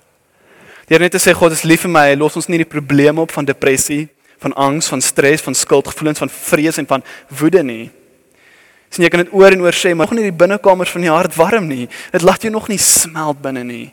Deur 0.89 1.05
net 1.05 1.13
te 1.15 1.21
sê 1.23 1.37
God 1.37 1.53
is 1.55 1.63
lief 1.63 1.85
vir 1.85 1.93
my, 1.93 2.09
los 2.19 2.35
ons 2.41 2.49
nie 2.51 2.65
die 2.65 2.67
probleme 2.67 3.23
op 3.23 3.31
van 3.31 3.47
depressie, 3.47 4.09
van 4.43 4.57
angs, 4.59 4.89
van 4.91 5.03
stres, 5.05 5.45
van 5.45 5.55
skuldgevoelens, 5.55 6.19
van 6.19 6.33
vrees 6.33 6.81
en 6.81 6.89
van 6.89 7.05
woede 7.29 7.63
nie. 7.63 7.91
Sien 8.91 9.07
jy 9.07 9.11
kan 9.13 9.23
dit 9.23 9.33
oor 9.33 9.55
en 9.55 9.63
oor 9.63 9.77
sê, 9.77 9.93
maar 9.95 10.11
nog 10.11 10.19
nie 10.19 10.27
die 10.29 10.37
binnekamers 10.37 10.91
van 10.91 11.05
die 11.07 11.13
hart 11.13 11.37
warm 11.39 11.69
nie. 11.71 11.87
Dit 12.11 12.27
laat 12.27 12.43
jou 12.43 12.51
nog 12.53 12.69
nie 12.69 12.81
smelt 12.83 13.39
binne 13.43 13.63
nie. 13.67 13.93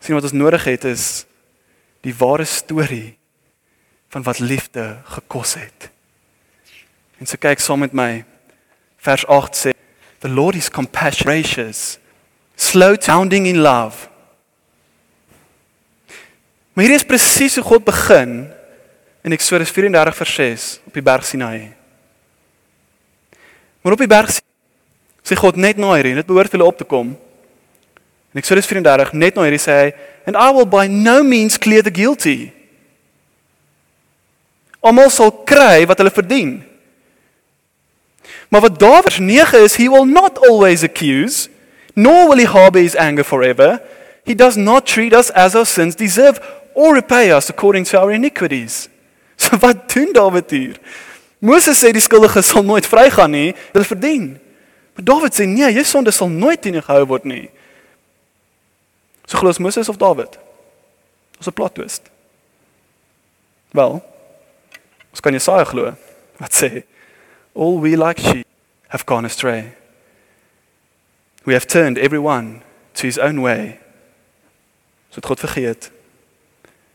Sien 0.00 0.14
wat 0.16 0.28
ons 0.28 0.36
nodig 0.36 0.64
het 0.70 0.86
is 0.88 1.24
die 2.06 2.14
ware 2.16 2.46
storie 2.48 3.16
van 4.10 4.24
wat 4.26 4.38
liefde 4.38 5.00
gekos 5.16 5.56
het. 5.58 5.90
En 7.20 7.28
so 7.28 7.36
kyk 7.36 7.60
saam 7.60 7.82
met 7.84 7.92
my 7.92 8.24
vers 9.02 9.26
8 9.26 9.58
sê 9.58 9.74
the 10.20 10.30
Lord 10.30 10.56
is 10.56 10.70
compassionate 10.70 11.26
gracious 11.26 11.98
slow 12.60 12.96
sounding 13.00 13.46
in 13.46 13.60
love. 13.60 14.08
Maar 16.72 16.84
hier 16.84 16.94
is 16.94 17.04
presies 17.04 17.54
hoe 17.54 17.64
God 17.64 17.84
begin 17.84 18.52
in 19.22 19.32
Eksodus 19.32 19.70
34 19.70 20.16
vers 20.16 20.34
6 20.34 20.80
op 20.86 20.96
die 20.96 21.04
berg 21.04 21.26
Sinai. 21.26 21.79
Maar 23.80 23.92
op 23.92 24.02
die 24.02 24.10
berg 24.10 24.32
sê 25.24 25.36
God 25.36 25.56
net 25.56 25.76
na 25.76 25.94
hierdie, 25.94 26.14
dit 26.18 26.26
behoort 26.26 26.52
hulle 26.52 26.68
op 26.68 26.78
te 26.78 26.88
kom. 26.88 27.12
In 28.30 28.40
Eksodus 28.40 28.68
34 28.70 29.12
net 29.12 29.36
na 29.36 29.46
hierdie 29.46 29.62
sê 29.62 29.76
hy, 29.76 29.92
"And 30.26 30.36
I 30.36 30.50
will 30.52 30.68
by 30.68 30.86
no 30.86 31.22
means 31.22 31.58
clear 31.58 31.82
the 31.82 31.90
guilty." 31.90 32.52
Almal 34.80 35.10
sal 35.10 35.30
kry 35.30 35.86
wat 35.86 35.98
hulle 35.98 36.10
verdien. 36.10 36.64
Maar 38.48 38.60
wat 38.60 38.78
daar 38.78 39.02
vers 39.02 39.18
9 39.18 39.62
is, 39.62 39.76
he 39.76 39.88
will 39.88 40.06
not 40.06 40.38
always 40.48 40.82
accuse 40.82 41.48
nor 41.94 42.28
will 42.28 42.38
he 42.38 42.46
harbor 42.46 42.80
his 42.80 42.96
anger 42.96 43.24
forever. 43.24 43.80
He 44.24 44.34
does 44.34 44.56
not 44.56 44.86
treat 44.86 45.12
us 45.12 45.30
as 45.30 45.54
our 45.54 45.66
sins 45.66 45.94
deserve 45.94 46.40
or 46.74 46.94
repay 46.94 47.32
us 47.32 47.50
according 47.50 47.84
to 47.84 48.00
our 48.00 48.12
iniquities. 48.12 48.88
So 49.40 49.56
wat 49.56 49.88
doen 49.88 50.12
Dawid 50.12 50.50
hier? 50.50 50.76
Moses 51.40 51.80
sê 51.80 51.92
die 51.92 52.04
skuldiges 52.04 52.50
sal 52.52 52.64
nooit 52.64 52.86
vrygaan 52.86 53.32
nie, 53.32 53.54
hulle 53.72 53.88
verdien. 53.88 54.26
Maar 54.94 55.04
Dawid 55.08 55.36
sê 55.36 55.46
nee, 55.48 55.72
jou 55.72 55.84
sonde 55.88 56.12
sal 56.12 56.28
nooit 56.28 56.60
teen 56.60 56.76
jou 56.76 56.84
gehou 56.84 57.06
word 57.08 57.24
nie. 57.24 57.48
So 59.24 59.40
glo 59.40 59.52
Moses 59.58 59.88
of 59.88 59.96
Dawid? 59.96 60.36
Ons 61.38 61.48
'n 61.48 61.56
plot 61.56 61.74
twist. 61.74 62.10
Wel, 63.72 64.02
ons 65.10 65.20
kan 65.20 65.32
Jesaja 65.32 65.64
glo 65.64 65.96
wat 66.38 66.52
sê 66.52 66.84
all 67.54 67.80
we 67.80 67.96
like 67.96 68.20
sheep 68.20 68.46
have 68.88 69.06
gone 69.06 69.24
astray. 69.24 69.72
We 71.44 71.54
have 71.54 71.66
turned 71.66 71.98
everyone 71.98 72.62
to 72.94 73.06
his 73.06 73.18
own 73.18 73.40
way. 73.40 73.78
So 75.10 75.16
het 75.16 75.26
God 75.26 75.40
vergeet. 75.40 75.90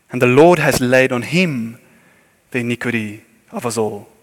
And 0.08 0.20
the 0.20 0.26
Lord 0.28 0.58
has 0.58 0.78
laid 0.78 1.12
on 1.12 1.22
him 1.22 1.78
the 2.50 2.58
iniquity 2.58 3.24
of 3.50 3.66
us 3.66 3.76
all. 3.76 4.15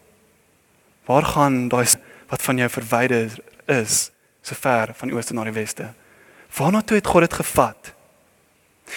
Waar 1.05 1.25
gaan 1.25 1.67
daai 1.67 1.87
wat 2.29 2.41
van 2.41 2.57
jou 2.57 2.69
verwyder 2.69 3.33
is, 3.65 4.11
so 4.41 4.55
ver 4.55 4.93
van 4.95 5.07
die 5.07 5.17
ooste 5.17 5.33
na 5.33 5.43
die 5.43 5.55
weste? 5.55 5.89
Waarna 6.57 6.81
toe 6.81 6.97
het 6.97 7.07
God 7.07 7.27
dit 7.27 7.33
gevat? 7.33 7.93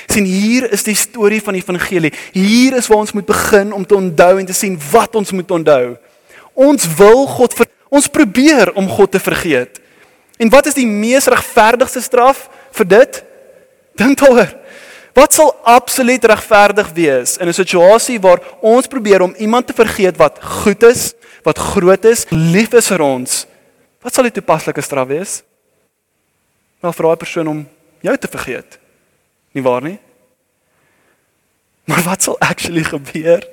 sien 0.07 0.27
hier 0.29 0.67
is 0.73 0.85
die 0.87 0.97
storie 0.99 1.41
van 1.45 1.57
die 1.57 1.63
evangelie. 1.63 2.13
Hier 2.35 2.77
is 2.77 2.89
waar 2.91 3.05
ons 3.05 3.15
moet 3.17 3.27
begin 3.27 3.73
om 3.73 3.87
te 3.87 3.97
onthou 3.97 4.37
en 4.41 4.47
te 4.49 4.57
sien 4.57 4.77
wat 4.91 5.15
ons 5.19 5.33
moet 5.33 5.51
onthou. 5.51 5.97
Ons 6.57 6.87
wil 6.99 7.27
God 7.37 7.57
ver, 7.57 7.71
ons 7.89 8.09
probeer 8.11 8.73
om 8.77 8.89
God 8.91 9.15
te 9.15 9.23
vergeet. 9.23 9.81
En 10.41 10.53
wat 10.53 10.69
is 10.69 10.77
die 10.77 10.89
mees 10.89 11.29
regverdigste 11.33 12.03
straf 12.05 12.47
vir 12.77 12.89
dit? 12.93 13.23
Dink 13.97 14.21
daaroor. 14.21 14.53
Wat 15.17 15.33
sal 15.33 15.55
absoluut 15.65 16.25
regverdig 16.29 16.91
wees 16.93 17.39
in 17.41 17.49
'n 17.49 17.57
situasie 17.57 18.21
waar 18.21 18.41
ons 18.61 18.87
probeer 18.87 19.23
om 19.23 19.35
iemand 19.39 19.67
te 19.67 19.73
vergeet 19.73 20.17
wat 20.17 20.39
goed 20.43 20.83
is, 20.83 21.15
wat 21.47 21.59
groot 21.63 22.05
is, 22.11 22.25
lief 22.35 22.75
is 22.75 22.89
vir 22.91 23.05
ons? 23.05 23.45
Wat 24.03 24.15
sal 24.15 24.27
die 24.27 24.35
toepaslike 24.35 24.83
straf 24.83 25.07
wees? 25.11 25.39
Wel 26.83 26.95
vir 26.97 27.07
daai 27.09 27.23
persoon 27.23 27.51
om 27.53 27.61
jou 28.03 28.15
te 28.19 28.31
vergeet. 28.31 28.79
Nie 29.55 29.65
waar 29.65 29.85
nie? 29.87 29.99
Maar 31.87 32.03
wat 32.03 32.27
sal 32.27 32.39
actually 32.43 32.83
gebeur? 32.85 33.47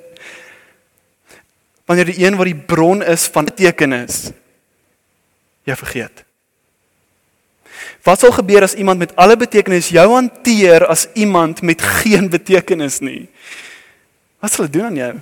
Wanneer 1.86 2.10
die 2.10 2.20
een 2.24 2.38
wat 2.38 2.50
die 2.50 2.62
bron 2.74 3.02
is 3.02 3.28
van 3.30 3.46
betekenis 3.46 4.32
jy 5.64 5.76
vergeet. 5.78 6.24
Wat 8.04 8.20
sal 8.20 8.34
gebeur 8.36 8.66
as 8.66 8.74
iemand 8.76 9.00
met 9.00 9.14
alle 9.16 9.36
betekenis 9.40 9.92
jou 9.94 10.04
hanteer 10.12 10.84
as 10.92 11.06
iemand 11.14 11.62
met 11.62 11.82
geen 12.02 12.26
betekenis 12.32 12.98
nie? 13.00 13.28
Wat 14.42 14.52
sal 14.52 14.66
dit 14.66 14.76
doen 14.76 14.90
aan 14.90 14.98
jou? 14.98 15.14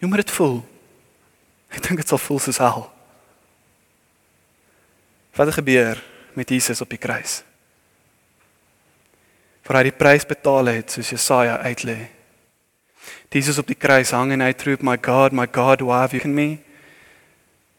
Hoe 0.00 0.10
moet 0.10 0.24
dit 0.24 0.34
voel? 0.36 0.60
Ek 1.70 1.82
dink 1.84 2.02
dit 2.02 2.08
sal 2.08 2.18
voel 2.18 2.40
soos 2.42 2.58
hel. 2.62 2.86
Wat 5.38 5.46
het 5.46 5.58
gebeur 5.60 6.00
met 6.34 6.50
Jesus 6.50 6.80
op 6.82 6.90
die 6.90 7.00
kruis? 7.00 7.40
Vir 9.66 9.78
hy 9.78 9.84
die 9.86 9.94
prys 9.94 10.26
betaal 10.26 10.72
het 10.72 10.90
soos 10.90 11.12
Jesaja 11.14 11.60
uitlê. 11.62 12.10
Jesus 13.30 13.60
op 13.62 13.68
die 13.70 13.78
kruis 13.78 14.10
hang 14.10 14.32
en 14.34 14.42
hy 14.42 14.50
roep 14.66 14.82
my 14.82 14.96
God, 14.98 15.32
my 15.32 15.46
God, 15.46 15.84
why 15.86 16.02
have 16.02 16.16
you 16.16 16.20
forsaken 16.20 16.34
me? 16.34 16.58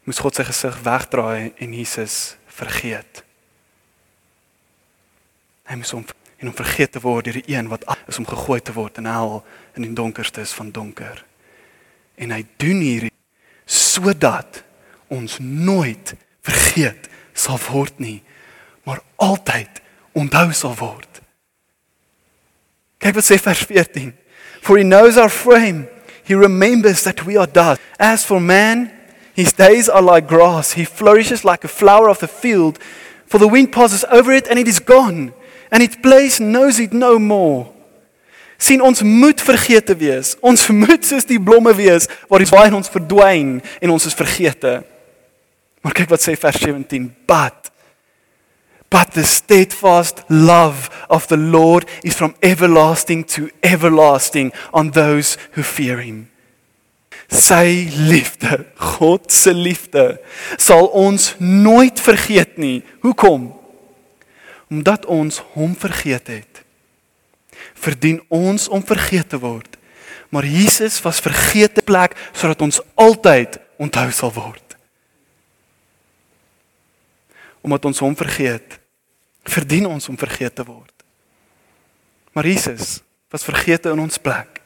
Moes 0.08 0.18
God 0.18 0.34
sy 0.34 0.46
gesig 0.48 0.78
wegdraai 0.82 1.52
en 1.62 1.74
Jesus 1.76 2.36
vergeet. 2.50 3.22
Hy 5.68 5.78
moes 5.78 5.92
hom 5.94 6.08
en 6.42 6.48
hom 6.50 6.56
vergeet 6.58 6.90
te 6.96 7.00
word 7.04 7.28
deur 7.28 7.36
die 7.38 7.54
een 7.54 7.68
wat 7.70 7.84
is 8.10 8.18
om 8.18 8.26
gegooi 8.26 8.58
te 8.58 8.74
word 8.74 8.98
in 8.98 9.06
hel 9.06 9.44
in 9.78 9.84
die 9.86 9.92
donkerstes 9.94 10.50
van 10.58 10.72
donker. 10.74 11.20
En 12.18 12.34
hy 12.34 12.40
doen 12.58 12.80
hierdie 12.82 13.11
sodat 13.72 14.62
ons 15.12 15.38
nooit 15.40 16.14
vergeet 16.44 17.08
sal 17.32 17.60
word 17.70 17.96
nie, 18.02 18.20
maar 18.84 19.00
altyd 19.16 19.80
onthou 20.18 20.52
sal 20.56 20.76
word. 20.76 21.08
Kyk 23.02 23.16
wat 23.18 23.26
sê 23.26 23.38
vers 23.40 23.64
14. 23.66 24.12
For 24.62 24.78
he 24.78 24.84
knows 24.84 25.18
our 25.18 25.32
frame. 25.32 25.88
He 26.22 26.34
remembers 26.38 27.02
that 27.02 27.24
we 27.26 27.36
are 27.36 27.50
dust. 27.50 27.80
As 27.98 28.24
for 28.24 28.38
man, 28.40 28.92
his 29.34 29.52
days 29.52 29.88
are 29.88 30.02
like 30.02 30.28
grass. 30.28 30.74
He 30.74 30.84
flourishes 30.84 31.42
like 31.44 31.64
a 31.64 31.72
flower 31.72 32.08
of 32.08 32.20
the 32.20 32.28
field. 32.28 32.78
For 33.26 33.38
the 33.38 33.48
wind 33.48 33.72
passes 33.72 34.04
over 34.10 34.30
it 34.30 34.46
and 34.46 34.58
it 34.58 34.68
is 34.68 34.78
gone 34.78 35.34
and 35.72 35.82
its 35.82 35.96
place 35.96 36.38
knows 36.38 36.78
it 36.78 36.92
no 36.92 37.18
more. 37.18 37.72
Sien 38.62 38.82
ons 38.84 39.02
moet 39.02 39.42
vergeete 39.42 39.96
wees. 39.98 40.36
Ons 40.40 40.68
moet 40.70 41.02
soos 41.04 41.26
die 41.26 41.40
blomme 41.42 41.74
wees 41.74 42.06
waar 42.30 42.42
die 42.42 42.50
waai 42.52 42.68
in 42.70 42.78
ons 42.78 42.92
verdwyn 42.92 43.56
en 43.82 43.94
ons 43.94 44.06
is 44.06 44.16
vergete. 44.16 44.80
Maar 45.82 45.98
kyk 45.98 46.12
wat 46.14 46.22
sê 46.22 46.36
vers 46.38 46.62
17, 46.62 47.10
but 47.26 47.72
but 48.92 49.14
the 49.14 49.24
steadfast 49.24 50.22
love 50.28 50.90
of 51.08 51.26
the 51.28 51.36
Lord 51.36 51.88
is 52.04 52.14
from 52.14 52.34
everlasting 52.42 53.24
to 53.24 53.48
everlasting 53.62 54.52
on 54.70 54.90
those 54.90 55.38
who 55.52 55.62
fear 55.62 55.96
him. 55.96 56.28
Sy 57.32 57.88
liefde, 57.96 58.66
God 58.76 59.32
se 59.32 59.54
liefde, 59.56 60.20
sal 60.60 60.90
ons 60.92 61.32
nooit 61.40 61.96
vergeet 62.04 62.58
nie. 62.60 62.82
Hoekom? 63.00 63.48
Omdat 64.68 65.08
ons 65.08 65.40
hom 65.56 65.72
vergeet 65.72 66.28
het. 66.28 66.51
Verdien 67.82 68.20
ons 68.30 68.68
om 68.70 68.84
vergeet 68.86 69.32
te 69.32 69.40
word. 69.42 69.78
Maar 70.32 70.46
Jesus 70.46 71.00
was 71.02 71.20
vergeete 71.20 71.82
plek 71.82 72.14
sodat 72.32 72.62
ons 72.62 72.80
altyd 72.94 73.58
onthou 73.82 74.08
sal 74.14 74.32
word. 74.32 74.76
Omdat 77.62 77.84
ons 77.90 78.00
hom 78.02 78.14
vergeet, 78.18 78.78
verdien 79.44 79.86
ons 79.90 80.08
om 80.08 80.18
vergeet 80.18 80.54
te 80.54 80.64
word. 80.64 80.94
Maar 82.32 82.46
Jesus 82.46 83.00
was 83.30 83.44
vergeete 83.44 83.92
in 83.92 84.00
ons 84.00 84.18
plek 84.18 84.60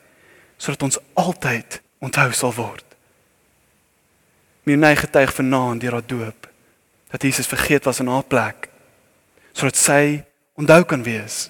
sodat 0.56 0.86
ons 0.86 0.98
altyd 1.18 1.80
onthou 2.00 2.30
sal 2.32 2.54
word. 2.56 2.84
Mirney 4.66 4.96
getuig 4.98 5.34
vanaand 5.34 5.82
deur 5.82 5.98
haar 5.98 6.06
doop 6.06 6.48
dat 7.12 7.22
Jesus 7.22 7.46
vergeet 7.46 7.84
was 7.84 8.00
in 8.02 8.10
haar 8.10 8.26
plek 8.26 8.70
sodat 9.56 9.78
sy 9.80 10.00
onthou 10.58 10.82
kan 10.84 11.04
wees. 11.06 11.46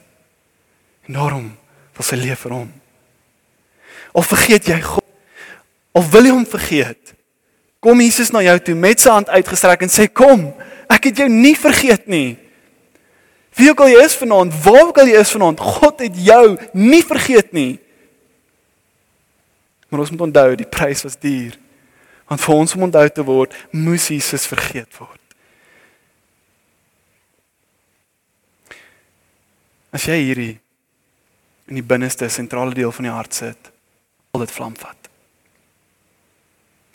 En 1.07 1.19
daarom 1.19 1.51
wil 1.97 2.07
sy 2.07 2.19
leef 2.19 2.45
vir 2.47 2.55
hom. 2.57 2.71
Of 4.17 4.31
vergeet 4.33 4.69
jy 4.71 4.79
God? 4.83 5.05
Of 5.97 6.11
wil 6.13 6.29
jy 6.29 6.35
hom 6.35 6.47
vergeet? 6.49 7.15
Kom 7.81 8.01
Jesus 8.03 8.33
na 8.35 8.43
jou 8.45 8.57
toe 8.67 8.75
met 8.79 9.01
sy 9.01 9.13
hand 9.13 9.31
uitgestrek 9.31 9.85
en 9.87 9.93
sê 9.93 10.09
kom, 10.11 10.49
ek 10.93 11.11
het 11.11 11.23
jou 11.23 11.29
nie 11.31 11.55
vergeet 11.59 12.09
nie. 12.11 12.37
Wie 13.57 13.71
ook 13.71 13.81
al 13.85 13.95
jy 13.95 14.03
is 14.05 14.17
vanaand, 14.19 14.57
waar 14.65 14.91
ook 14.91 14.99
al 15.01 15.09
jy 15.09 15.21
is 15.23 15.33
vanaand, 15.33 15.63
God 15.63 16.03
het 16.05 16.17
jou 16.21 16.57
nie 16.77 17.03
vergeet 17.07 17.55
nie. 17.57 17.79
Maar 19.89 20.03
ons 20.03 20.13
moet 20.13 20.27
onthou 20.27 20.51
die 20.59 20.69
prys 20.69 21.07
was 21.07 21.17
duur. 21.21 21.55
Want 22.27 22.43
vir 22.43 22.55
ons 22.57 22.75
om 22.75 22.85
onthou 22.89 23.07
te 23.09 23.25
word, 23.25 23.55
moes 23.71 24.11
Jesus 24.11 24.49
vergeet 24.51 24.91
word. 24.99 25.23
As 29.95 30.05
jy 30.11 30.19
hierdie 30.27 30.55
in 31.67 31.79
die 31.79 31.87
binneste 31.87 32.29
sentrale 32.31 32.75
deel 32.75 32.93
van 32.93 33.09
die 33.09 33.15
hart 33.15 33.35
sit, 33.35 33.71
al 34.31 34.45
dit 34.45 34.55
vlam 34.55 34.77
vat. 34.79 35.11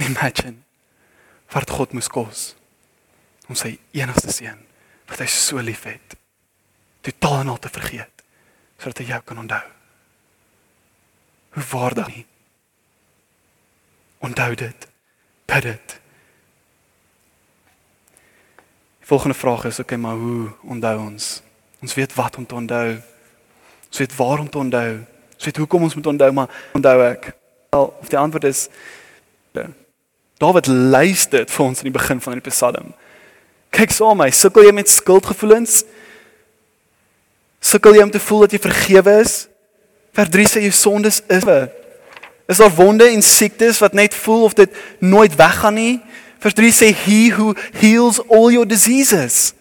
Imagine 0.02 0.58
wat 1.52 1.70
God 1.70 1.94
moes 1.94 2.08
kos 2.08 2.52
om 3.50 3.58
sy 3.60 3.76
enigste 3.98 4.32
seun 4.32 4.62
wat 5.10 5.20
hy 5.20 5.28
so 5.28 5.60
liefhet 5.60 6.16
totaal 7.04 7.42
en 7.42 7.52
al 7.54 7.60
te 7.60 7.72
vergeet 7.74 8.24
sodat 8.82 9.02
hy 9.04 9.12
jou 9.12 9.20
kan 9.28 9.42
onthou. 9.44 9.66
Hoe 11.54 11.64
waardig 11.70 12.08
nie. 12.16 12.24
Onthou 14.26 14.56
dit. 14.56 14.88
Bid 15.46 15.68
dit. 15.68 16.00
Die 19.02 19.10
volgende 19.12 19.38
vraag 19.38 19.68
is 19.70 19.80
okay, 19.80 20.00
maar 20.02 20.18
hoe 20.18 20.50
onthou 20.64 20.96
ons? 21.04 21.42
Ons 21.82 21.94
weet 21.94 22.16
wat 22.18 22.38
om 22.38 22.46
te 22.46 22.56
onthou. 22.56 22.96
Ons 23.92 24.00
weet 24.00 24.16
waar 24.16 24.40
om 24.40 24.50
te 24.50 24.58
onthou. 24.58 24.92
Ons 25.36 25.46
weet 25.50 25.58
hoekom 25.60 25.84
ons 25.84 25.96
moet 25.96 26.06
onthou, 26.08 26.32
maar 26.32 26.62
onthou 26.80 26.98
ek. 27.04 27.34
Wel, 27.76 27.90
of 28.00 28.08
die 28.08 28.20
antwoord 28.20 28.48
is 28.48 28.70
Dawid 30.42 30.68
lys 30.68 31.28
dit 31.30 31.52
vir 31.54 31.66
ons 31.66 31.84
in 31.84 31.92
die 31.92 31.94
begin 31.94 32.22
van 32.24 32.40
die 32.40 32.44
Psalm. 32.48 32.94
Kyk 33.72 33.92
saam 33.94 34.18
my, 34.18 34.32
sukkel 34.34 34.66
jy 34.66 34.72
met 34.74 34.90
skuldgevoelens? 34.90 35.84
Sukkel 37.62 38.00
jy 38.00 38.08
om 38.08 38.14
te 38.14 38.22
voel 38.24 38.48
dat 38.48 38.56
jy 38.56 38.62
vergewe 38.64 39.14
is? 39.22 39.36
Vers 40.18 40.32
3 40.34 40.48
sê 40.50 40.64
jou 40.66 40.74
sondes 40.74 41.22
is. 41.30 41.46
Is 42.50 42.64
daar 42.64 42.74
wonde 42.74 43.12
en 43.12 43.22
siektes 43.22 43.84
wat 43.84 43.94
net 43.94 44.18
voel 44.18 44.48
of 44.50 44.58
dit 44.58 44.82
nooit 45.00 45.36
weggaan 45.38 45.78
nie? 45.78 45.94
Vers 46.42 46.58
3 46.58 46.74
sê 46.74 46.90
he 47.04 47.22
who 47.36 47.54
heals 47.78 48.18
all 48.26 48.50
your 48.50 48.66
diseases. 48.66 49.54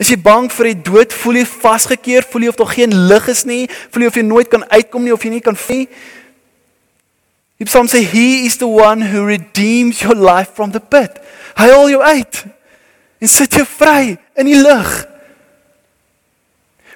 Is 0.00 0.08
jy 0.08 0.16
bang 0.24 0.48
vir 0.48 0.70
die 0.70 0.78
dood? 0.86 1.12
Voel 1.12 1.42
jy 1.42 1.44
vasgekeer? 1.44 2.24
Voel 2.24 2.46
jy 2.46 2.52
of 2.54 2.56
daar 2.56 2.72
geen 2.72 2.94
lig 3.10 3.28
is 3.28 3.44
nie? 3.44 3.66
Voel 3.92 4.06
jy 4.06 4.12
of 4.12 4.16
jy 4.16 4.24
nooit 4.24 4.48
kan 4.48 4.64
uitkom 4.70 5.04
nie 5.04 5.12
of 5.12 5.26
jy 5.26 5.34
nie 5.34 5.42
kan 5.44 5.58
vlieg? 5.58 5.92
Die 7.60 7.68
Psalm 7.68 7.90
sê 7.92 8.00
he 8.08 8.46
is 8.46 8.56
the 8.56 8.68
one 8.70 9.04
who 9.10 9.26
redeems 9.28 10.00
your 10.00 10.16
life 10.16 10.56
from 10.56 10.72
the 10.72 10.80
pit. 10.80 11.20
Hy 11.60 11.68
haal 11.68 11.92
jou 11.92 12.00
uit 12.00 12.42
en 13.20 13.28
sit 13.28 13.52
jou 13.52 13.66
vry 13.68 14.16
in 14.40 14.48
die 14.48 14.56
lig. 14.56 14.94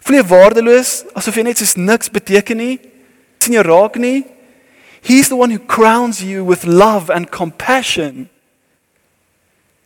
Voel 0.04 0.22
jy 0.22 0.24
waardeloos 0.32 0.94
asof 1.12 1.36
jy 1.36 1.44
net 1.44 1.60
soos 1.60 1.76
niks 1.76 2.08
beteken 2.12 2.60
nie? 2.60 2.74
sien 3.44 3.58
jy 3.58 3.64
raak 3.66 3.98
nie? 4.00 4.24
He's 5.04 5.28
the 5.28 5.36
one 5.36 5.52
who 5.52 5.60
crowns 5.60 6.22
you 6.24 6.44
with 6.44 6.64
love 6.64 7.12
and 7.12 7.28
compassion. 7.28 8.30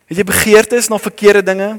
Het 0.07 0.23
jy 0.23 0.27
begeertes 0.31 0.87
na 0.89 1.01
verkeerde 1.03 1.43
dinge? 1.43 1.73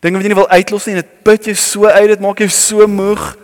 Dinge 0.00 0.18
wat 0.18 0.26
jy 0.26 0.32
nie 0.32 0.38
wil 0.38 0.52
uitlos 0.52 0.86
nie 0.86 0.96
en 0.96 1.02
dit 1.02 1.12
put 1.24 1.48
jou 1.48 1.54
so 1.56 1.88
uit, 1.88 2.08
dit 2.12 2.22
maak 2.22 2.40
jou 2.44 2.48
so 2.52 2.86
moeg. 2.90 3.36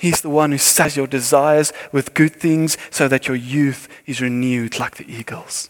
He's 0.00 0.22
the 0.22 0.32
one 0.32 0.50
who 0.50 0.58
says 0.58 0.96
your 0.96 1.06
desires 1.06 1.72
with 1.92 2.14
good 2.14 2.40
things 2.40 2.78
so 2.90 3.06
that 3.08 3.28
your 3.28 3.36
youth 3.36 3.86
is 4.06 4.20
renewed 4.20 4.78
like 4.78 4.96
the 4.96 5.04
eagles. 5.04 5.68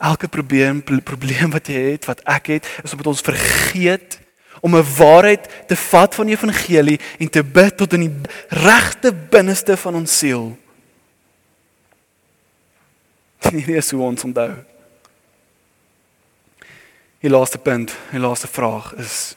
Elke 0.00 0.26
probleem 0.28 0.82
probleem 0.82 1.52
wat 1.52 1.68
jy 1.68 1.92
het, 1.92 2.08
wat 2.10 2.24
ek 2.26 2.48
het, 2.56 2.66
is 2.82 2.96
omdat 2.96 3.12
ons 3.12 3.22
vergeet 3.22 4.18
om 4.60 4.74
'n 4.76 4.88
waarheid 4.96 5.68
te 5.68 5.76
vat 5.76 6.14
van 6.14 6.26
die 6.26 6.34
evangelie 6.34 7.00
en 7.18 7.30
te 7.30 7.44
bid 7.44 7.76
tot 7.76 7.92
in 7.92 8.00
die 8.00 8.16
regte 8.48 9.12
binneste 9.12 9.76
van 9.76 9.94
ons 9.94 10.18
siel. 10.18 10.56
Dit 13.50 13.68
is 13.68 13.90
hoe 13.90 14.02
ons 14.02 14.24
onthou. 14.24 14.71
Die 17.22 17.30
laaste 17.30 17.58
punt, 17.62 17.92
die 18.10 18.18
laaste 18.18 18.48
vraag 18.50 18.92
is 18.98 19.36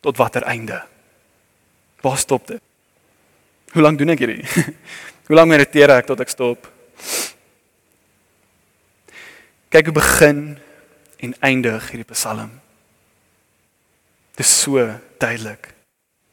tot 0.00 0.16
watter 0.16 0.42
einde? 0.48 0.80
Waar 2.00 2.16
stop 2.18 2.46
dit? 2.48 2.62
Hoe 3.72 3.82
lank 3.82 3.98
doen 4.00 4.14
ek 4.14 4.22
hierdie? 4.24 4.46
hoe 5.28 5.36
lank 5.36 5.52
mediteer 5.52 5.92
ek 5.92 6.08
tot 6.08 6.22
ek 6.24 6.32
stop? 6.32 6.70
Kyk 9.68 9.90
hoe 9.90 9.96
begin 10.00 10.40
en 11.20 11.34
eindig 11.44 11.90
hierdie 11.92 12.08
Psalm. 12.14 12.54
Dis 14.40 14.54
so 14.62 14.86
duidelik. 15.20 15.74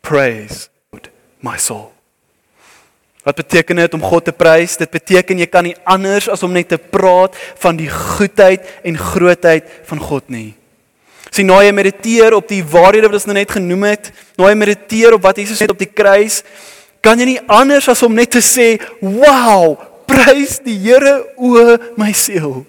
Praise 0.05 0.69
God, 0.93 1.11
my 1.43 1.57
soul. 1.59 1.94
Wat 3.25 3.39
beteken 3.39 3.81
dit 3.81 3.95
om 3.97 4.03
God 4.05 4.27
te 4.27 4.33
prys? 4.35 4.77
Dit 4.77 4.91
beteken 4.93 5.39
jy 5.41 5.47
kan 5.49 5.65
nie 5.65 5.73
anders 5.81 6.27
as 6.29 6.43
om 6.45 6.53
net 6.53 6.69
te 6.69 6.77
praat 6.77 7.33
van 7.63 7.79
die 7.79 7.89
goedheid 7.89 8.67
en 8.85 8.99
grootheid 9.01 9.65
van 9.89 10.01
God 10.03 10.29
nie. 10.29 10.51
Sien 11.33 11.49
nou 11.49 11.57
jy 11.63 11.73
mediteer 11.73 12.35
op 12.37 12.45
die 12.47 12.61
waarhede 12.61 13.09
wat 13.09 13.17
ons 13.17 13.25
nou 13.27 13.35
net 13.35 13.51
genoem 13.51 13.89
het, 13.89 14.11
nou 14.37 14.45
jy 14.47 14.55
mediteer 14.55 15.17
op 15.17 15.25
wat 15.25 15.41
Jesus 15.41 15.63
het 15.65 15.73
op 15.73 15.81
die 15.81 15.89
kruis, 15.89 16.43
kan 17.01 17.19
jy 17.19 17.31
nie 17.33 17.41
anders 17.49 17.89
as 17.89 18.05
om 18.05 18.13
net 18.13 18.31
te 18.37 18.45
sê, 18.45 18.77
"Wow, 19.01 19.75
prys 20.05 20.59
die 20.63 20.77
Here 20.77 21.25
o 21.35 21.77
my 21.97 22.13
siel." 22.13 22.65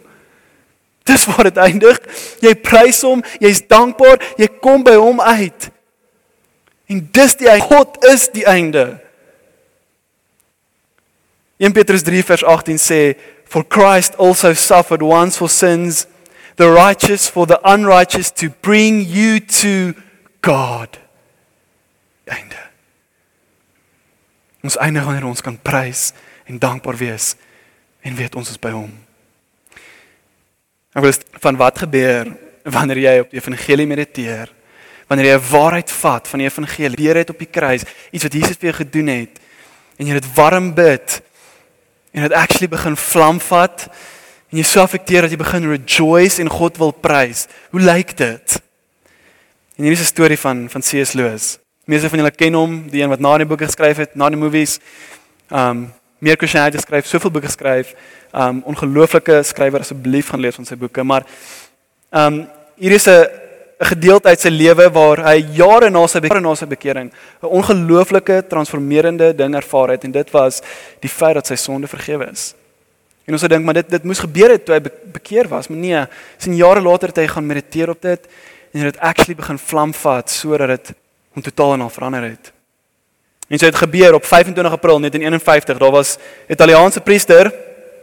Dis 1.05 1.27
waar 1.27 1.45
dit 1.45 1.57
eindig. 1.57 2.01
Jy 2.41 2.55
prys 2.55 3.03
hom, 3.03 3.23
jy's 3.39 3.63
dankbaar, 3.63 4.19
jy 4.37 4.49
kom 4.61 4.83
by 4.83 4.95
hom 4.95 5.21
uit. 5.21 5.71
En 6.89 7.09
dis 7.13 7.35
die. 7.35 7.61
God 7.61 8.05
is 8.05 8.29
die 8.29 8.45
einde. 8.45 9.06
1 11.59 11.73
Petrus 11.73 12.03
3 12.03 12.23
vers 12.23 12.45
18 12.45 12.79
sê 12.79 13.17
for 13.49 13.65
Christ 13.65 14.17
also 14.19 14.53
suffered 14.53 15.03
once 15.03 15.39
for 15.39 15.49
sins 15.49 16.07
the 16.57 16.69
righteous 16.69 17.29
for 17.29 17.47
the 17.47 17.61
unrighteous 17.65 18.31
to 18.33 18.51
bring 18.61 19.01
you 19.01 19.41
to 19.41 19.95
God. 20.43 20.99
Einde. 22.27 22.59
Ons 24.65 24.77
eindig 24.77 25.05
wanneer 25.05 25.29
ons 25.29 25.45
kan 25.45 25.57
prys 25.57 26.11
en 26.45 26.59
dankbaar 26.59 26.97
wees 26.99 27.35
en 28.05 28.17
weet 28.19 28.37
ons 28.37 28.51
is 28.51 28.61
by 28.61 28.73
hom. 28.75 28.91
Ek 30.97 31.05
wil 31.05 31.17
van 31.45 31.61
wat 31.61 31.85
gebeur 31.85 32.33
wanneer 32.67 33.01
jy 33.01 33.15
op 33.23 33.33
die 33.33 33.41
evangelie 33.41 33.87
mediteer? 33.89 34.53
Wanneer 35.07 35.33
jy 35.33 35.37
'n 35.39 35.51
waarheid 35.53 35.91
vat 35.91 36.29
van 36.29 36.39
die 36.41 36.49
evangelie, 36.49 36.99
leer 36.99 37.15
dit 37.15 37.31
op 37.31 37.39
die 37.39 37.53
kruis, 37.53 37.85
iets 38.11 38.25
wat 38.25 38.33
Jesus 38.33 38.57
vir 38.57 38.73
jou 38.73 38.77
gedoen 38.85 39.09
het 39.09 39.41
en 39.99 40.07
jy 40.07 40.15
dit 40.19 40.35
warm 40.35 40.75
bid 40.75 41.23
en 42.17 42.23
dit 42.23 42.33
actually 42.33 42.69
begin 42.69 42.97
vlam 42.97 43.41
vat 43.45 43.89
en 44.49 44.61
jy 44.61 44.65
so 44.65 44.81
affekteer 44.81 45.27
dat 45.27 45.35
jy 45.35 45.37
begin 45.41 45.69
rejoice 45.69 46.41
en 46.41 46.49
God 46.49 46.79
wil 46.81 46.95
prys. 46.97 47.45
Hoe 47.75 47.83
lyk 47.83 48.15
dit? 48.17 48.57
En 49.77 49.85
hier 49.85 49.93
is 49.93 50.01
'n 50.01 50.15
storie 50.15 50.39
van 50.39 50.71
van 50.71 50.81
C.S. 50.81 51.13
Lewis. 51.13 51.59
Meeste 51.85 52.09
van 52.09 52.19
julle 52.19 52.31
ken 52.31 52.55
hom, 52.55 52.89
die 52.91 53.03
een 53.03 53.09
wat 53.09 53.21
na 53.21 53.37
die 53.37 53.47
boeke 53.47 53.65
geskryf 53.65 53.97
het, 53.97 54.15
na 54.15 54.29
die 54.29 54.39
movies. 54.39 54.79
Um 55.51 55.93
meer 56.19 56.37
Christianity 56.37 56.77
geskryf, 56.77 57.07
soveel 57.07 57.31
boeke 57.31 57.47
geskryf. 57.47 57.95
Um 58.33 58.63
ongelooflike 58.65 59.43
skrywer 59.43 59.81
asseblief 59.81 60.29
gaan 60.29 60.41
lees 60.41 60.55
van 60.55 60.65
sy 60.65 60.77
boeke, 60.77 61.03
maar 61.03 61.27
um 62.11 62.49
hier 62.77 62.93
is 62.93 63.07
'n 63.07 63.29
'n 63.77 63.85
gedeelte 63.85 64.29
uit 64.29 64.41
sy 64.41 64.49
lewe 64.49 64.89
waar 64.91 65.21
hy 65.27 65.37
jare 65.53 65.91
na 65.91 66.07
sy 66.09 66.21
jare 66.25 66.41
na 66.41 66.55
sy 66.55 66.67
bekering 66.67 67.11
'n 67.43 67.47
ongelooflike 67.47 68.47
transformerende 68.49 69.35
ding 69.37 69.55
ervaar 69.55 69.91
het 69.91 70.05
en 70.05 70.13
dit 70.13 70.31
was 70.31 70.63
die 71.01 71.11
feit 71.11 71.35
dat 71.35 71.47
sy 71.47 71.57
sonde 71.57 71.87
vergewe 71.87 72.31
is. 72.33 72.55
En 73.27 73.35
ons 73.35 73.41
sou 73.41 73.49
dink 73.49 73.65
maar 73.65 73.75
dit 73.75 73.89
dit 73.91 74.05
moes 74.05 74.19
gebeur 74.19 74.51
het 74.51 74.65
toe 74.65 74.75
hy 74.75 74.81
bekeer 75.13 75.49
was, 75.49 75.69
maar 75.69 75.79
nee, 75.79 76.07
sien 76.39 76.57
jare 76.57 76.81
later 76.81 77.09
het 77.09 77.17
hy 77.17 77.27
gaan 77.27 77.47
mediteer 77.47 77.91
op 77.91 78.01
dit 78.01 78.27
en 78.73 78.81
dit 78.81 78.99
actually 78.99 79.35
begin 79.35 79.59
vlam 79.59 79.93
vat 79.93 80.31
sodat 80.31 80.69
dit 80.69 80.95
hom 81.35 81.43
totaal 81.43 81.75
en 81.75 81.81
al 81.81 81.91
verander 81.91 82.23
het. 82.23 82.53
En 83.49 83.59
so 83.59 83.67
het 83.67 83.77
gebeur 83.77 84.15
op 84.15 84.25
25 84.25 84.73
April 84.73 84.99
1951, 84.99 85.79
daar 85.79 85.91
was 85.91 86.17
'n 86.17 86.53
Italiaanse 86.53 87.01
priester 87.01 87.53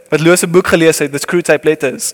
wat 0.08 0.20
Loos 0.20 0.40
se 0.40 0.46
boek 0.46 0.66
gelees 0.66 0.98
het, 0.98 1.12
The 1.12 1.18
Screwtape 1.18 1.68
Letters. 1.68 2.12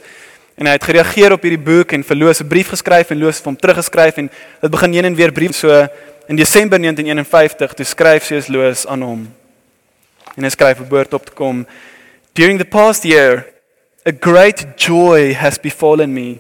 En 0.61 0.69
hy 0.69 0.75
het 0.77 0.85
gereageer 0.85 1.33
op 1.33 1.45
hierdie 1.47 1.63
boek 1.65 1.95
en 1.97 2.03
vir 2.05 2.19
Loos 2.21 2.43
'n 2.43 2.49
brief 2.49 2.69
geskryf 2.69 3.11
en 3.11 3.19
Loos 3.19 3.37
het 3.37 3.47
hom 3.49 3.57
teruggeskryf 3.57 4.17
en 4.17 4.31
dit 4.61 4.71
begin 4.71 4.93
heen 4.93 5.05
en 5.05 5.15
weer 5.15 5.33
brief 5.33 5.57
so 5.57 5.89
in 6.29 6.37
Desember 6.37 6.79
1951 6.79 7.73
toe 7.75 7.85
skryf 7.87 8.25
sy 8.25 8.43
Loos 8.49 8.87
aan 8.87 9.03
hom. 9.03 9.35
En 10.37 10.45
hy 10.45 10.51
skryf 10.51 10.81
op 10.81 10.89
boord 10.89 11.15
op 11.15 11.25
te 11.25 11.33
kom 11.33 11.67
During 12.35 12.59
the 12.59 12.67
past 12.67 13.05
year 13.05 13.47
a 14.07 14.13
great 14.21 14.67
joy 14.77 15.33
has 15.33 15.59
befallen 15.59 16.13
me. 16.13 16.39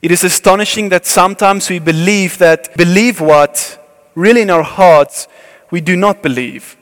It 0.00 0.10
is 0.10 0.24
astonishing 0.24 0.90
that 0.90 1.06
sometimes 1.06 1.68
we 1.68 1.80
believe 1.80 2.36
that 2.38 2.70
believe 2.76 3.24
what 3.24 3.78
really 4.14 4.42
in 4.42 4.50
our 4.50 4.62
hearts 4.62 5.26
we 5.70 5.82
do 5.82 5.96
not 5.96 6.22
believe. 6.22 6.76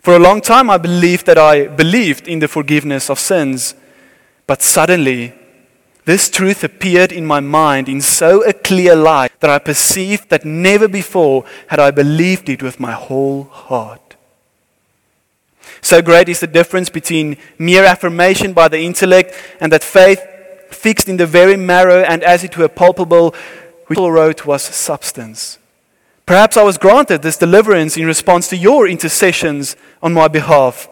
For 0.00 0.14
a 0.14 0.18
long 0.18 0.40
time, 0.40 0.70
I 0.70 0.78
believed 0.78 1.26
that 1.26 1.38
I 1.38 1.66
believed 1.66 2.28
in 2.28 2.38
the 2.38 2.48
forgiveness 2.48 3.10
of 3.10 3.18
sins, 3.18 3.74
but 4.46 4.62
suddenly, 4.62 5.34
this 6.04 6.28
truth 6.28 6.64
appeared 6.64 7.12
in 7.12 7.24
my 7.24 7.40
mind 7.40 7.88
in 7.88 8.00
so 8.00 8.42
a 8.42 8.52
clear 8.52 8.96
light 8.96 9.32
that 9.40 9.50
I 9.50 9.58
perceived 9.58 10.30
that 10.30 10.44
never 10.44 10.88
before 10.88 11.44
had 11.68 11.78
I 11.78 11.92
believed 11.92 12.48
it 12.48 12.62
with 12.62 12.80
my 12.80 12.92
whole 12.92 13.44
heart. 13.44 14.16
So 15.80 16.02
great 16.02 16.28
is 16.28 16.40
the 16.40 16.46
difference 16.46 16.90
between 16.90 17.36
mere 17.58 17.84
affirmation 17.84 18.52
by 18.52 18.68
the 18.68 18.80
intellect 18.80 19.34
and 19.60 19.72
that 19.72 19.84
faith 19.84 20.20
fixed 20.70 21.08
in 21.08 21.16
the 21.16 21.26
very 21.26 21.56
marrow 21.56 22.02
and 22.02 22.22
as 22.24 22.42
it 22.42 22.56
were 22.56 22.68
palpable, 22.68 23.34
which 23.86 23.96
Paul 23.96 24.12
wrote 24.12 24.44
was 24.44 24.62
substance. 24.62 25.58
Perhaps 26.26 26.56
I 26.56 26.62
was 26.62 26.78
granted 26.78 27.22
this 27.22 27.36
deliverance 27.36 27.96
in 27.96 28.06
response 28.06 28.48
to 28.48 28.56
your 28.56 28.88
intercessions 28.88 29.76
on 30.02 30.12
my 30.12 30.28
behalf. 30.28 30.88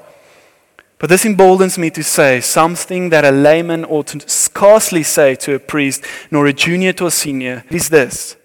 But 1.00 1.08
this 1.08 1.24
emboldens 1.24 1.78
me 1.78 1.88
to 1.90 2.04
say 2.04 2.42
something 2.42 3.08
that 3.08 3.24
a 3.24 3.30
layman 3.30 3.86
ought 3.86 4.08
to 4.08 4.28
scarcely 4.28 5.02
say 5.02 5.34
to 5.36 5.54
a 5.54 5.58
priest, 5.58 6.04
nor 6.30 6.46
a 6.46 6.52
junior 6.52 6.92
to 6.92 7.06
a 7.06 7.10
senior. 7.10 7.64
Is 7.70 7.88
this 7.88 8.36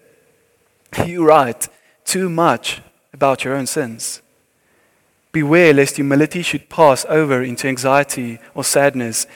You 1.04 1.22
write 1.26 1.68
too 2.06 2.30
much 2.30 2.80
about 3.12 3.44
your 3.44 3.54
own 3.54 3.66
sins. 3.66 4.22
Beware 5.32 5.74
lest 5.74 5.96
humility 5.96 6.40
should 6.40 6.70
pass 6.70 7.04
over 7.10 7.42
into 7.42 7.68
anxiety 7.68 8.38
or 8.54 8.64
sadness. 8.64 9.26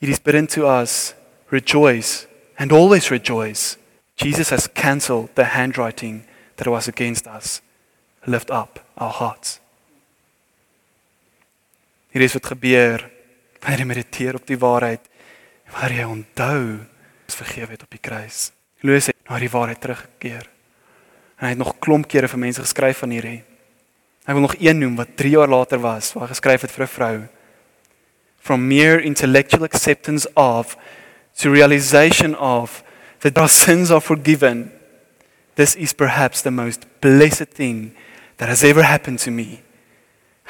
It 0.00 0.08
is 0.08 0.20
bidden 0.20 0.46
to 0.48 0.66
us 0.66 1.14
rejoice 1.50 2.28
and 2.60 2.70
always 2.70 3.10
rejoice. 3.10 3.76
Jesus 4.14 4.50
has 4.50 4.68
cancelled 4.68 5.30
the 5.34 5.46
handwriting 5.46 6.28
that 6.58 6.68
was 6.68 6.86
against 6.86 7.26
us. 7.26 7.60
Lift 8.24 8.52
up 8.52 8.86
our 8.96 9.10
hearts. 9.10 9.58
Hier 12.12 12.24
is 12.26 12.34
wat 12.36 12.52
gebeur 12.52 13.06
wanneer 13.62 13.82
jy 13.82 13.88
mediteer 13.88 14.36
op 14.36 14.46
die 14.46 14.58
waarheid 14.58 15.08
wanneer 15.72 16.02
jy 16.02 16.08
onthou 16.10 16.64
wat 16.76 17.36
vergewe 17.38 17.72
het 17.72 17.84
op 17.86 17.94
die 17.94 18.02
kruis. 18.02 18.50
Loos 18.84 19.08
het 19.08 19.16
na 19.30 19.38
die 19.40 19.50
waarheid 19.52 19.80
teruggekeer. 19.80 20.48
En 21.38 21.46
hy 21.46 21.52
het 21.54 21.62
nog 21.62 21.78
klomp 21.80 22.08
kere 22.10 22.28
vir 22.28 22.42
mense 22.42 22.60
geskryf 22.60 23.00
van 23.04 23.14
hierdie. 23.14 23.40
Ek 24.26 24.36
wil 24.36 24.44
nog 24.44 24.58
een 24.60 24.78
noem 24.78 24.98
wat 25.00 25.16
3 25.16 25.32
jaar 25.38 25.48
later 25.48 25.80
was, 25.82 26.12
waar 26.12 26.28
geskryf 26.28 26.66
het 26.66 26.74
vir 26.74 26.84
'n 26.84 26.94
vrou. 26.96 27.16
From 28.42 28.66
mere 28.68 29.02
intellectual 29.02 29.64
acceptance 29.64 30.28
of 30.34 30.76
to 31.38 31.50
realization 31.50 32.36
of 32.36 32.82
that 33.20 33.38
our 33.38 33.48
sins 33.48 33.90
are 33.90 34.00
forgiven 34.00 34.70
This 35.54 35.74
is 35.74 35.92
perhaps 35.92 36.40
the 36.42 36.50
most 36.50 36.86
blessed 37.00 37.50
thing 37.50 37.94
that 38.38 38.48
has 38.48 38.64
ever 38.64 38.82
happened 38.82 39.18
to 39.20 39.30
me. 39.30 39.60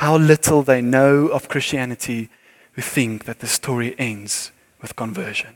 How 0.03 0.19
little 0.19 0.65
they 0.65 0.83
know 0.83 1.29
of 1.29 1.49
Christianity 1.49 2.29
who 2.73 2.83
think 2.83 3.25
that 3.25 3.39
the 3.39 3.47
story 3.47 3.95
ends 3.99 4.51
with 4.81 4.97
conversion. 4.97 5.55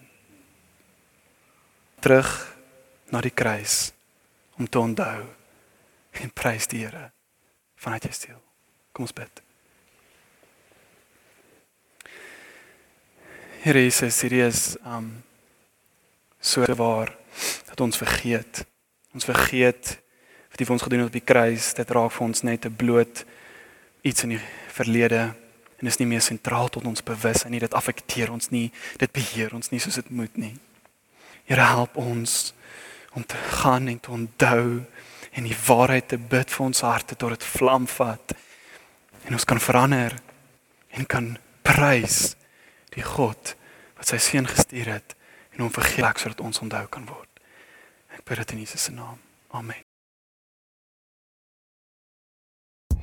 Terug 2.01 2.29
na 3.11 3.21
die 3.21 3.35
kruis 3.35 3.91
om 4.55 4.69
te 4.71 4.79
onthou 4.79 5.25
en 6.23 6.31
prys 6.31 6.71
die 6.71 6.85
Here 6.85 7.11
vanuit 7.83 8.07
jou 8.07 8.15
siel. 8.15 8.39
Kom 8.95 9.09
ons 9.09 9.17
bid. 9.17 9.43
Here 13.67 13.83
Jesus, 13.83 14.21
hier 14.23 14.47
is 14.47 14.77
um 14.87 15.11
so 16.39 16.63
waar 16.79 17.11
dat 17.67 17.83
ons 17.83 17.99
vergeet 17.99 18.63
Ons 19.17 19.25
vergeet 19.25 19.95
wat 20.53 20.61
hy 20.61 20.67
vir 20.69 20.75
ons 20.75 20.83
gedoen 20.85 21.01
het 21.01 21.09
op 21.09 21.15
die 21.17 21.25
kruis. 21.25 21.71
Dit 21.79 21.93
raak 21.97 22.13
vir 22.13 22.25
ons 22.27 22.43
net 22.45 22.67
'n 22.69 22.77
bloot 22.77 23.25
iets 24.07 24.23
in 24.27 24.37
die 24.37 24.43
verlede 24.73 25.35
en 25.77 25.91
is 25.91 25.99
nie 26.01 26.09
meer 26.09 26.23
sentraal 26.25 26.71
tot 26.73 26.87
ons 26.89 27.05
bewussyn 27.05 27.53
nie. 27.53 27.61
Dit 27.61 27.75
affekteer 27.77 28.33
ons 28.33 28.51
nie. 28.55 28.71
Dit 29.01 29.13
beheer 29.17 29.55
ons 29.57 29.73
nie 29.73 29.81
soos 29.83 29.99
dit 30.01 30.13
moet 30.15 30.37
nie. 30.41 30.55
Here 31.47 31.67
help 31.69 31.99
ons 32.01 32.55
om 33.17 33.25
te 33.25 33.39
gaan 33.61 33.89
en 33.89 34.01
te 34.01 34.13
onthou 34.13 34.85
en 35.37 35.45
die 35.45 35.59
waarheid 35.67 36.09
te 36.09 36.19
bid 36.19 36.53
vir 36.53 36.67
ons 36.67 36.85
harte 36.85 37.17
tot 37.17 37.35
dit 37.37 37.49
vlam 37.57 37.87
vat 37.97 38.37
en 39.27 39.37
ons 39.37 39.49
kan 39.49 39.61
verander 39.61 40.17
en 40.97 41.09
kan 41.09 41.35
prys 41.67 42.35
die 42.97 43.05
God 43.05 43.55
wat 43.97 44.13
sy 44.13 44.21
seun 44.23 44.49
gestuur 44.49 44.93
het 44.97 45.17
en 45.57 45.65
hom 45.65 45.73
vergeet 45.73 46.23
sodat 46.23 46.45
ons 46.45 46.63
onthou 46.65 46.87
kan 46.93 47.09
word. 47.09 47.29
Ek 48.17 48.25
bid 48.25 48.45
dit 48.45 48.57
in 48.57 48.65
Jesus 48.65 48.89
se 48.89 48.97
naam. 48.97 49.21
Amen. 49.57 49.86